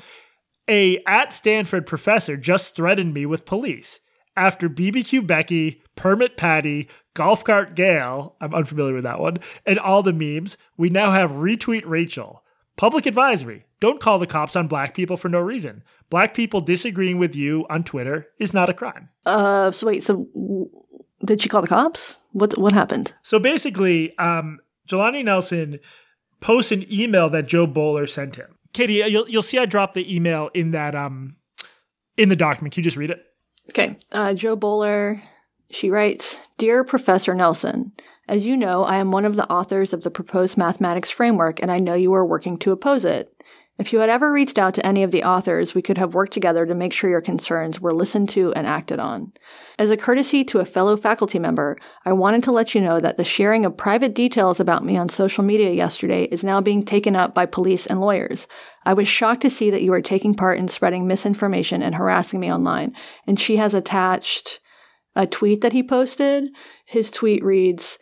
[0.69, 3.99] A at Stanford professor just threatened me with police.
[4.35, 10.03] After BBQ Becky, Permit Patty, Golf Cart Gail, I'm unfamiliar with that one, and all
[10.03, 12.43] the memes, we now have Retweet Rachel.
[12.77, 15.83] Public advisory don't call the cops on black people for no reason.
[16.09, 19.09] Black people disagreeing with you on Twitter is not a crime.
[19.25, 20.69] Uh, so wait, so w-
[21.23, 22.17] did she call the cops?
[22.31, 23.13] What what happened?
[23.21, 25.79] So basically, um, Jelani Nelson
[26.41, 28.55] posts an email that Jo Boaler sent him.
[28.73, 31.37] Katie, you'll, you'll see I dropped the email in that um,
[32.17, 32.73] in the document.
[32.73, 33.25] Can you just read it?
[33.69, 35.21] Okay, uh, Jo Boaler.
[35.71, 37.91] She writes, "Dear Professor Nelson."
[38.27, 41.71] As you know, I am one of the authors of the proposed mathematics framework, and
[41.71, 43.33] I know you are working to oppose it.
[43.79, 46.33] If you had ever reached out to any of the authors, we could have worked
[46.33, 49.31] together to make sure your concerns were listened to and acted on.
[49.79, 53.15] As a courtesy to a fellow faculty member, I wanted to let you know that
[53.15, 57.15] the sharing of private details about me on social media yesterday is now being taken
[57.15, 58.47] up by police and lawyers.
[58.85, 62.41] I was shocked to see that you are taking part in spreading misinformation and harassing
[62.41, 62.93] me online.
[63.25, 64.59] And she has attached
[65.15, 66.49] a tweet that he posted.
[66.85, 67.97] His tweet reads,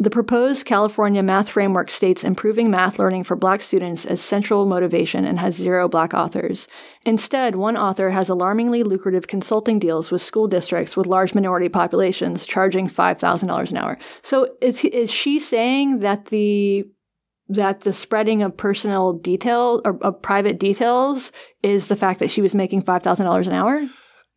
[0.00, 5.24] the proposed California math framework states improving math learning for black students as central motivation
[5.24, 6.68] and has zero black authors.
[7.04, 12.46] Instead, one author has alarmingly lucrative consulting deals with school districts with large minority populations,
[12.46, 13.98] charging $5,000 an hour.
[14.22, 16.84] So is, is she saying that the
[17.50, 21.32] that the spreading of personal detail or of private details
[21.62, 23.88] is the fact that she was making $5,000 an hour?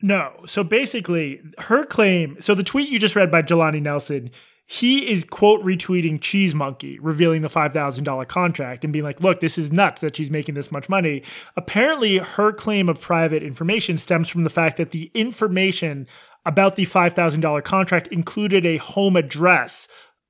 [0.02, 0.32] No.
[0.48, 2.38] So basically, her claim.
[2.40, 4.32] So the tweet you just read by Jelani Nelson,
[4.66, 9.20] he is quote retweeting Cheese Monkey, revealing the five thousand dollar contract and being like,
[9.22, 11.24] "Look, this is nuts that she's making this much money."
[11.56, 16.08] Apparently, her claim of private information stems from the fact that the information
[16.46, 19.88] about the five thousand dollar contract included a home address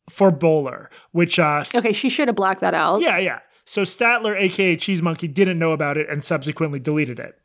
[0.10, 3.02] for Boaler, which uh, Okay, she should have blacked that out.
[3.02, 3.40] yeah, yeah.
[3.64, 7.36] So Statler, aka Cheese Monkey, didn't know about it and subsequently deleted it.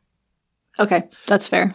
[0.79, 1.75] Okay, that's fair.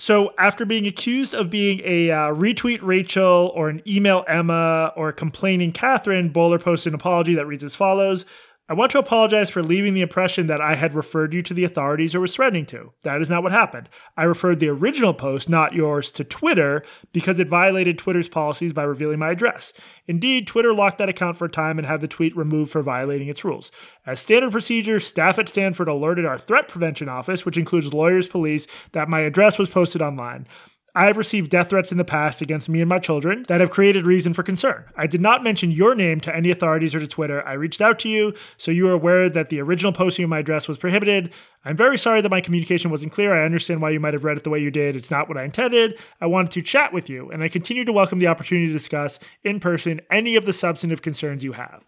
[0.00, 5.12] So after being accused of being a uh, retweet Rachel or an email Emma or
[5.12, 8.24] complaining Catherine, Boaler posted an apology that reads as follows.
[8.70, 11.64] I want to apologize for leaving the impression that I had referred you to the
[11.64, 12.92] authorities or was threatening to.
[13.02, 13.88] That is not what happened.
[14.16, 18.84] I referred the original post, not yours, to Twitter because it violated Twitter's policies by
[18.84, 19.72] revealing my address.
[20.06, 23.26] Indeed, Twitter locked that account for a time and had the tweet removed for violating
[23.26, 23.72] its rules.
[24.06, 28.68] As standard procedure, staff at Stanford alerted our threat prevention office, which includes lawyers, police,
[28.92, 30.46] that my address was posted online.
[30.94, 33.70] I have received death threats in the past against me and my children that have
[33.70, 34.84] created reason for concern.
[34.96, 37.46] I did not mention your name to any authorities or to Twitter.
[37.46, 40.40] I reached out to you so you are aware that the original posting of my
[40.40, 41.32] address was prohibited.
[41.64, 43.32] I'm very sorry that my communication wasn't clear.
[43.32, 44.96] I understand why you might have read it the way you did.
[44.96, 45.98] It's not what I intended.
[46.20, 49.18] I wanted to chat with you, and I continue to welcome the opportunity to discuss
[49.44, 51.84] in person any of the substantive concerns you have.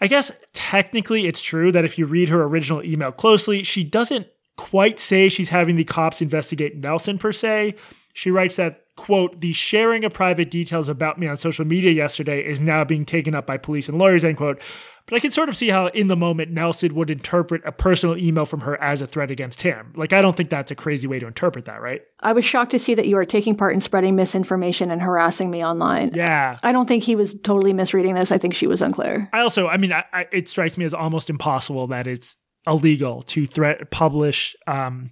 [0.00, 4.26] I guess technically it's true that if you read her original email closely, she doesn't
[4.56, 7.74] quite say she's having the cops investigate Nelson per se.
[8.16, 12.40] She writes that quote, the sharing of private details about me on social media yesterday
[12.40, 14.58] is now being taken up by police and lawyers, end quote.
[15.04, 18.16] But I can sort of see how, in the moment, Nelson would interpret a personal
[18.16, 19.92] email from her as a threat against him.
[19.96, 22.00] Like, I don't think that's a crazy way to interpret that, right?
[22.20, 25.50] I was shocked to see that you are taking part in spreading misinformation and harassing
[25.50, 26.12] me online.
[26.14, 26.58] Yeah.
[26.62, 28.32] I don't think he was totally misreading this.
[28.32, 29.28] I think she was unclear.
[29.34, 32.36] I also, I mean, I, I, it strikes me as almost impossible that it's
[32.66, 35.10] illegal to threat publish um,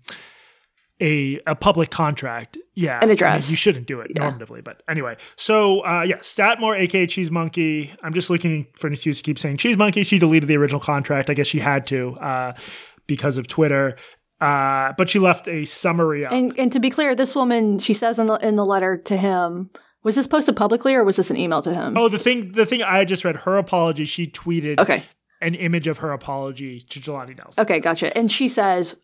[1.00, 2.56] a a public contract.
[2.74, 3.44] Yeah, An address.
[3.44, 4.30] I mean, you shouldn't do it Yeah.
[4.30, 5.16] normatively, but anyway.
[5.36, 7.92] So uh, yeah, Statmore, aka Cheese Monkey.
[8.02, 10.02] I'm just looking for an excuse to keep saying Cheese Monkey.
[10.04, 11.30] She deleted the original contract.
[11.30, 12.52] I guess she had to uh,
[13.06, 13.96] because of Twitter.
[14.40, 16.32] Uh, but she left a summary up.
[16.32, 19.16] And and to be clear, this woman, she says in the in the letter to
[19.16, 19.70] him,
[20.02, 21.96] was this posted publicly or was this an email to him?
[21.96, 24.04] oh, the thing, the thing I just read, her apology.
[24.04, 25.04] She tweeted Okay.
[25.40, 27.62] an image of her apology to Jelani Nelson.
[27.62, 28.14] Okay, gotcha.
[28.18, 28.96] And she says,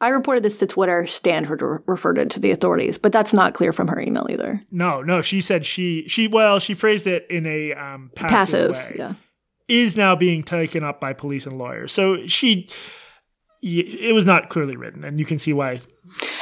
[0.00, 3.32] I reported this to Twitter, stand her re- referred it to the authorities, but that's
[3.32, 4.62] not clear from her email either.
[4.70, 8.90] No, no, she said she she well she phrased it in a um, passive, Passive,
[8.90, 8.96] way.
[8.98, 9.14] yeah.
[9.68, 11.92] Is now being taken up by police and lawyers.
[11.92, 12.68] So she,
[13.60, 15.80] it was not clearly written, and you can see why.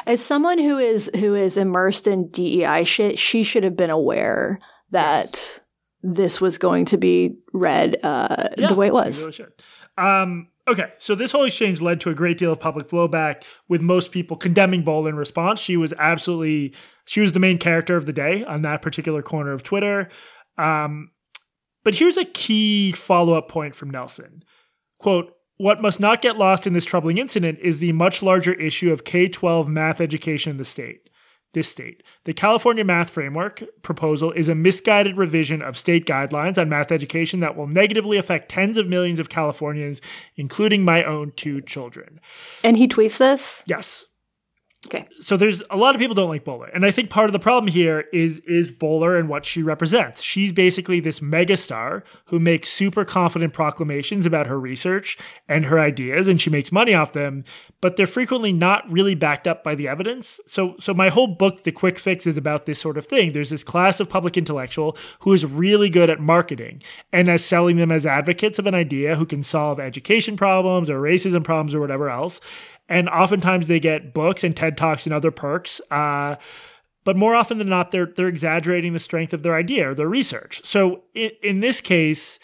[0.06, 4.60] As someone who is who is immersed in DEI shit, she should have been aware
[4.92, 5.60] that
[6.02, 9.18] this was going to be read uh, Yeah, the way it was.
[9.20, 9.52] really should.
[9.98, 13.80] Um, okay, so this whole exchange led to a great deal of public blowback, with
[13.80, 15.60] most people condemning Bowl in response.
[15.60, 19.52] She was absolutely she was the main character of the day on that particular corner
[19.52, 20.08] of Twitter.
[20.58, 21.10] Um,
[21.84, 24.42] but here's a key follow up point from Nelson.
[24.98, 28.92] Quote, what must not get lost in this troubling incident is the much larger issue
[28.92, 31.08] of K 12 math education in the state.
[31.56, 32.02] This state.
[32.24, 37.40] The California Math Framework proposal is a misguided revision of state guidelines on math education
[37.40, 40.02] that will negatively affect tens of millions of Californians,
[40.36, 42.20] including my own two children.
[42.62, 43.62] And he tweets this.
[43.64, 44.04] Yes,
[44.86, 45.04] Okay.
[45.20, 47.38] so there's a lot of people don't like Boaler, and I think part of the
[47.38, 50.22] problem here is is Boaler and what she represents.
[50.22, 55.18] She's basically this megastar who makes super confident proclamations about her research
[55.48, 57.44] and her ideas, and she makes money off them,
[57.80, 60.40] but they're frequently not really backed up by the evidence.
[60.46, 63.32] So, so my whole book, The Quick Fix, is about this sort of thing.
[63.32, 66.82] There's this class of public intellectual who is really good at marketing
[67.12, 71.00] and as selling them as advocates of an idea who can solve education problems or
[71.00, 72.40] racism problems or whatever else
[72.88, 75.80] and oftentimes they get books and TED talks and other perks.
[75.90, 76.36] Uh,
[77.04, 80.08] but more often than not, they're they're exaggerating the strength of their idea or their
[80.08, 80.60] research.
[80.64, 82.38] So in, in this case,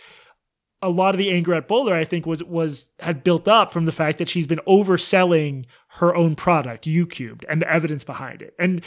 [0.80, 3.86] a lot of the anger at Boaler, I think, was was had built up from
[3.86, 8.54] the fact that she's been overselling her own product, YouCubed, and the evidence behind it.
[8.58, 8.84] And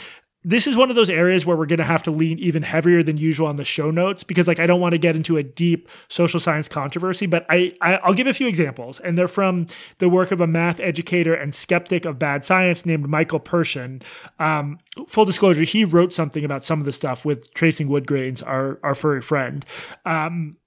[0.48, 3.02] this is one of those areas where we're going to have to lean even heavier
[3.02, 5.42] than usual on the show notes because like I don't want to get into a
[5.42, 9.66] deep social science controversy, but I, I I'll give a few examples and they're from
[9.98, 14.04] the work of a math educator and skeptic of bad science named Michael Pershan.
[14.38, 14.78] Um,
[15.08, 18.78] full disclosure, he wrote something about some of the stuff with Tracing Wood Grains, our
[18.84, 19.66] our furry friend.
[20.04, 20.58] Um,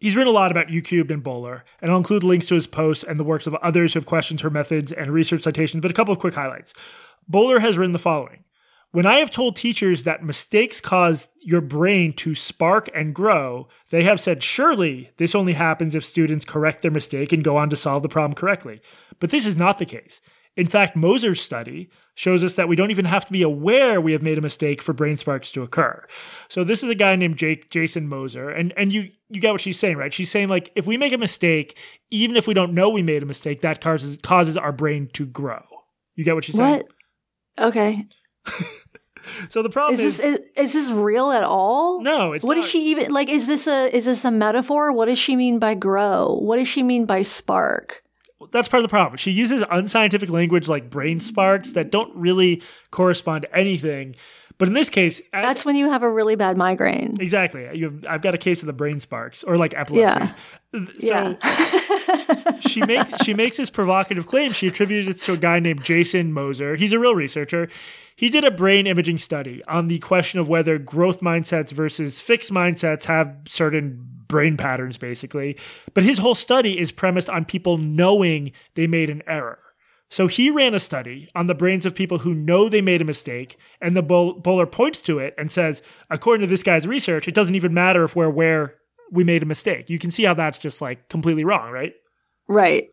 [0.00, 3.04] He's written a lot about YouCubed and Boaler, and I'll include links to his posts
[3.04, 5.94] and the works of others who have questioned her methods and research citations, but a
[5.94, 6.74] couple of quick highlights.
[7.28, 8.44] Boaler has written the following
[8.92, 14.04] When I have told teachers that mistakes cause your brain to spark and grow, they
[14.04, 17.76] have said, surely this only happens if students correct their mistake and go on to
[17.76, 18.80] solve the problem correctly.
[19.20, 20.20] But this is not the case.
[20.56, 24.12] In fact, Moser's study shows us that we don't even have to be aware we
[24.12, 26.06] have made a mistake for brain sparks to occur.
[26.48, 29.60] So this is a guy named Jake Jason Moser, and and you you get what
[29.60, 30.12] she's saying, right?
[30.12, 31.76] She's saying like if we make a mistake,
[32.10, 35.26] even if we don't know we made a mistake, that causes causes our brain to
[35.26, 35.62] grow.
[36.14, 36.82] You get what she's saying?
[37.58, 38.06] Okay.
[39.48, 42.02] So the problem Is is, this is, is this real at all?
[42.02, 42.60] no, it's What not.
[42.62, 43.30] does she even like?
[43.30, 44.92] Is this a is this a metaphor?
[44.92, 46.38] What does she mean by grow?
[46.42, 48.02] What does she mean by spark?
[48.52, 49.16] that's part of the problem.
[49.16, 54.16] She uses unscientific language like brain sparks that don't really correspond to anything.
[54.58, 57.16] But in this case, as, That's when you have a really bad migraine.
[57.18, 57.68] exactly.
[57.76, 60.32] You have, I've got a case of the brain sparks or like epilepsy.
[60.72, 62.58] So yeah.
[62.60, 64.52] she makes she makes this provocative claim.
[64.52, 66.76] She attributes it to a guy named Jason Moser.
[66.76, 67.68] He's a real researcher.
[68.16, 72.52] He did a brain imaging study on the question of whether growth mindsets versus fixed
[72.52, 75.56] mindsets have certain brain patterns, basically.
[75.94, 79.58] But his whole study is premised on people knowing they made an error.
[80.14, 83.04] So he ran a study on the brains of people who know they made a
[83.04, 87.26] mistake, and the bowl- Boaler points to it and says, according to this guy's research,
[87.26, 88.76] it doesn't even matter if we're aware
[89.10, 89.90] we made a mistake.
[89.90, 91.94] You can see how that's just like completely wrong, right?
[92.46, 92.90] right.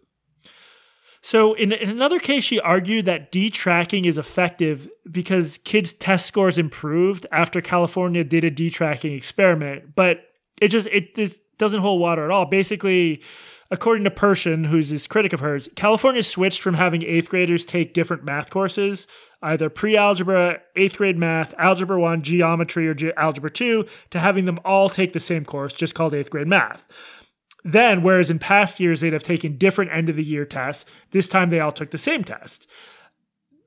[1.21, 6.57] So, in, in another case, she argued that detracking is effective because kids' test scores
[6.57, 10.21] improved after California did a detracking experiment, but
[10.59, 12.45] it just it this doesn't hold water at all.
[12.45, 13.21] Basically,
[13.71, 17.93] according to Pershan, who's this critic of hers, California switched from having eighth graders take
[17.93, 19.07] different math courses,
[19.41, 24.45] either pre algebra, eighth grade math, algebra one, geometry, or ge- algebra two, to having
[24.45, 26.83] them all take the same course, just called eighth grade math.
[27.63, 31.27] Then, whereas in past years they'd have taken different end of the year tests, this
[31.27, 32.67] time they all took the same test.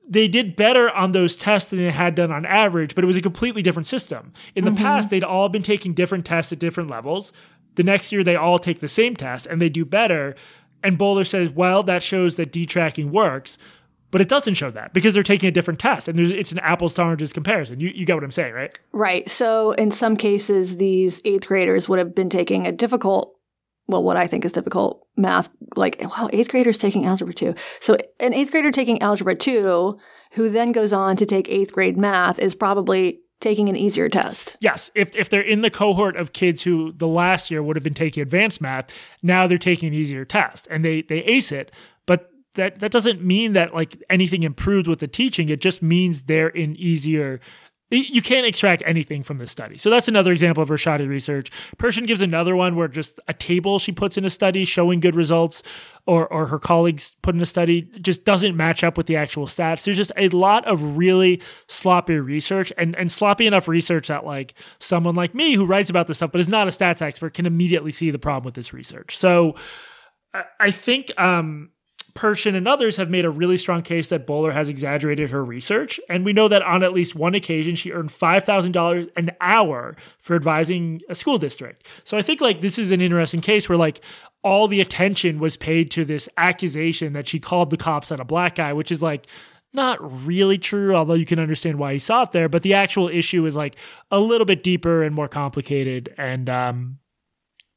[0.07, 3.17] They did better on those tests than they had done on average, but it was
[3.17, 4.33] a completely different system.
[4.53, 4.83] In the mm-hmm.
[4.83, 7.33] past, they'd all been taking different tests at different levels.
[7.75, 10.35] The next year, they all take the same test and they do better.
[10.83, 13.57] And Boaler says, well, that shows that D tracking works,
[14.11, 16.93] but it doesn't show that because they're taking a different test and it's an apples
[16.95, 17.79] to oranges comparison.
[17.79, 18.77] You, you get what I'm saying, right?
[18.91, 19.29] Right.
[19.29, 23.35] So in some cases, these eighth graders would have been taking a difficult
[23.87, 27.53] well, what I think is difficult math, like, wow, eighth graders taking algebra two.
[27.79, 29.99] So an eighth grader taking algebra two,
[30.31, 34.55] who then goes on to take eighth grade math, is probably taking an easier test.
[34.59, 34.91] Yes.
[34.95, 37.93] If, if they're in the cohort of kids who the last year would have been
[37.93, 41.71] taking advanced math, now they're taking an easier test and they, they ace it.
[42.05, 45.49] But that, that doesn't mean that like anything improved with the teaching.
[45.49, 47.39] It just means they're in easier
[47.91, 49.77] you can't extract anything from this study.
[49.77, 51.51] So that's another example of her shoddy research.
[51.77, 55.15] Pershan gives another one where just a table she puts in a study showing good
[55.15, 55.61] results
[56.07, 59.45] or, or her colleagues put in a study just doesn't match up with the actual
[59.45, 59.83] stats.
[59.83, 64.55] There's just a lot of really sloppy research and, and sloppy enough research that like
[64.79, 67.45] someone like me who writes about this stuff but is not a stats expert can
[67.45, 69.15] immediately see the problem with this research.
[69.15, 69.55] So
[70.59, 71.69] I think um,
[72.15, 75.99] Pershan and others have made a really strong case that Boaler has exaggerated her research.
[76.09, 80.35] And we know that on at least one occasion, she earned $5,000 an hour for
[80.35, 81.85] advising a school district.
[82.05, 83.99] So I think like this is an interesting case where like
[84.43, 88.25] all the attention was paid to this accusation that she called the cops on a
[88.25, 89.27] black guy, which is like,
[89.73, 92.47] not really true, although you can understand why he saw it there.
[92.47, 93.75] But the actual issue is like
[94.09, 96.13] a little bit deeper and more complicated.
[96.17, 96.99] And um,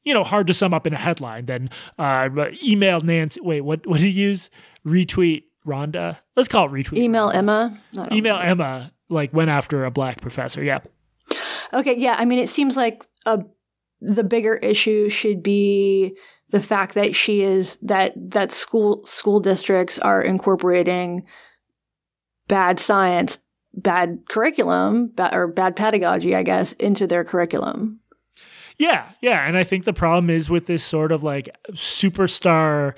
[0.09, 2.27] you know, hard to sum up in a headline than uh,
[2.63, 3.39] email Nancy.
[3.41, 3.85] Wait, what?
[3.85, 4.49] What did he use?
[4.83, 6.17] Retweet Rhonda.
[6.35, 6.97] Let's call it retweet.
[6.97, 7.77] Email Emma.
[8.11, 8.41] Email know.
[8.41, 8.91] Emma.
[9.07, 10.63] Like went after a black professor.
[10.63, 10.79] Yeah.
[11.73, 11.95] Okay.
[11.95, 12.15] Yeah.
[12.17, 13.43] I mean, it seems like a
[14.01, 16.17] the bigger issue should be
[16.49, 21.23] the fact that she is that that school school districts are incorporating
[22.47, 23.37] bad science,
[23.75, 27.99] bad curriculum, bad, or bad pedagogy, I guess, into their curriculum.
[28.79, 29.45] Yeah, yeah.
[29.47, 32.95] And I think the problem is with this sort of like superstar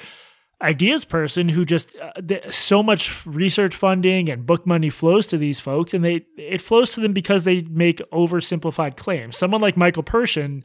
[0.61, 5.59] ideas person who just uh, so much research funding and book money flows to these
[5.59, 9.35] folks and they it flows to them because they make oversimplified claims.
[9.35, 10.63] Someone like Michael Pershan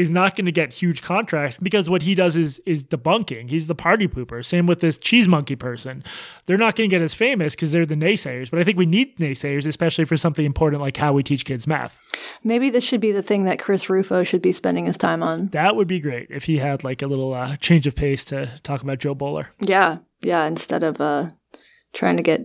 [0.00, 3.50] is not going to get huge contracts because what he does is is debunking.
[3.50, 4.44] He's the party pooper.
[4.44, 6.02] Same with this cheese monkey person.
[6.46, 8.50] They're not going to get as famous because they're the naysayers.
[8.50, 11.66] But I think we need naysayers, especially for something important like how we teach kids
[11.66, 11.96] math.
[12.42, 15.48] Maybe this should be the thing that Chris Rufo should be spending his time on.
[15.48, 18.46] That would be great if he had like a little uh, change of pace to
[18.62, 19.50] talk about Jo Boaler.
[19.60, 20.46] Yeah, yeah.
[20.46, 21.30] Instead of uh,
[21.92, 22.42] trying to get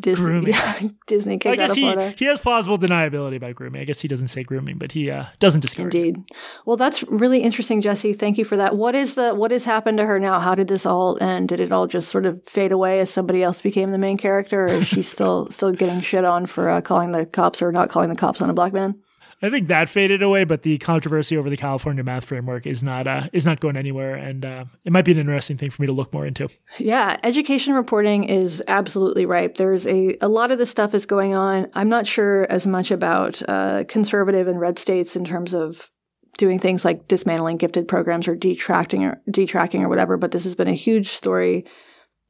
[0.00, 0.54] Disney, grooming.
[0.54, 3.80] Yeah, Disney I guess he, he has plausible deniability about grooming.
[3.80, 5.94] I guess he doesn't say grooming, but he uh, doesn't discourage.
[5.94, 6.18] Indeed.
[6.18, 6.36] It.
[6.66, 8.12] Well, that's really interesting, Jesse.
[8.12, 8.76] Thank you for that.
[8.76, 10.38] What is the what has happened to her now?
[10.38, 11.48] How did this all end?
[11.48, 14.64] Did it all just sort of fade away as somebody else became the main character,
[14.64, 17.88] or is she still still getting shit on for uh, calling the cops or not
[17.88, 19.00] calling the cops on a black man?
[19.40, 23.06] I think that faded away, but the controversy over the California math framework is not
[23.06, 25.86] uh, is not going anywhere, and uh, it might be an interesting thing for me
[25.86, 26.48] to look more into.
[26.78, 29.56] Yeah, education reporting is absolutely ripe.
[29.56, 31.68] There's a a lot of this stuff is going on.
[31.74, 35.90] I'm not sure as much about uh, conservative and red states in terms of
[36.36, 40.54] doing things like dismantling gifted programs or detracting or detracking or whatever, but this has
[40.54, 41.64] been a huge story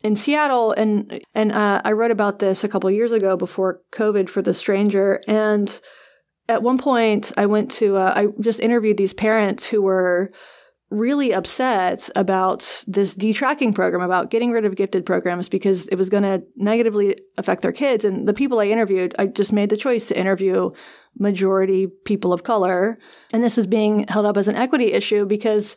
[0.02, 4.28] in Seattle, and and uh, I wrote about this a couple years ago before COVID
[4.28, 5.80] for The Stranger, and
[6.48, 10.32] at one point, I went to, uh, I just interviewed these parents who were
[10.90, 16.08] really upset about this detracking program, about getting rid of gifted programs because it was
[16.08, 18.04] going to negatively affect their kids.
[18.04, 20.70] And the people I interviewed, I just made the choice to interview
[21.18, 22.98] majority people of color.
[23.32, 25.76] And this was being held up as an equity issue because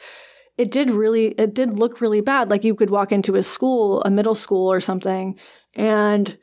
[0.58, 2.50] it did really, it did look really bad.
[2.50, 5.38] Like you could walk into a school, a middle school or something,
[5.76, 6.38] and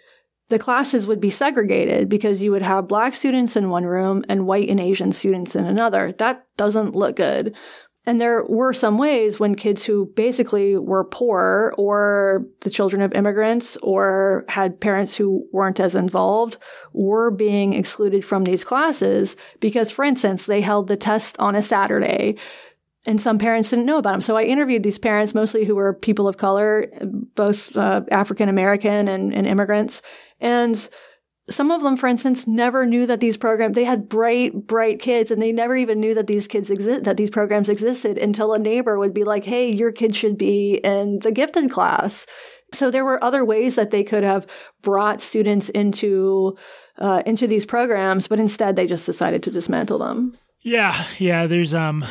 [0.49, 4.47] the classes would be segregated because you would have black students in one room and
[4.47, 6.13] white and Asian students in another.
[6.13, 7.55] That doesn't look good.
[8.07, 13.13] And there were some ways when kids who basically were poor or the children of
[13.13, 16.57] immigrants or had parents who weren't as involved
[16.95, 21.61] were being excluded from these classes because, for instance, they held the test on a
[21.61, 22.37] Saturday
[23.09, 24.21] and some parents didn't know about them.
[24.21, 26.93] So I interviewed these parents, mostly who were people of color,
[27.35, 30.03] both uh, African American and, and immigrants.
[30.41, 30.89] And
[31.49, 35.31] some of them, for instance, never knew that these programs, they had bright, bright kids
[35.31, 38.59] and they never even knew that these kids exist, that these programs existed until a
[38.59, 42.27] neighbor would be like, Hey, your kid should be in the gifted class.
[42.75, 44.47] So there were other ways that they could have
[44.83, 46.59] brought students into,
[46.99, 50.37] uh, into these programs, but instead they just decided to dismantle them.
[50.61, 51.07] Yeah.
[51.19, 51.47] Yeah.
[51.47, 52.05] There's, um,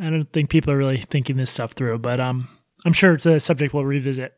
[0.00, 2.48] I don't think people are really thinking this stuff through, but, um,
[2.84, 4.34] I'm sure it's a subject we'll revisit.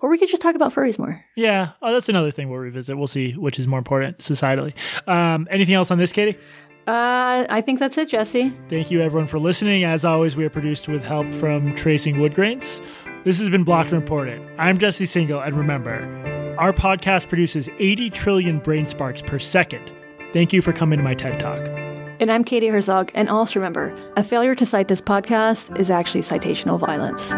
[0.00, 1.24] Or we could just talk about furries more.
[1.36, 2.96] Yeah, oh, that's another thing we'll revisit.
[2.96, 4.74] We'll see which is more important societally.
[5.08, 6.38] Um, anything else on this, Katie?
[6.86, 8.50] Uh, I think that's it, Jesse.
[8.68, 9.82] Thank you, everyone, for listening.
[9.82, 12.80] As always, we are produced with help from Tracing Woodgrains.
[13.24, 14.40] This has been Blocked and Reported.
[14.56, 19.90] I'm Jesse Singal, and remember, our podcast produces 80 trillion brain sparks per second.
[20.32, 21.85] Thank you for coming to my TED Talk.
[22.18, 26.22] And I'm Katie Herzog, and also remember, a failure to cite this podcast is actually
[26.22, 27.32] citational violence.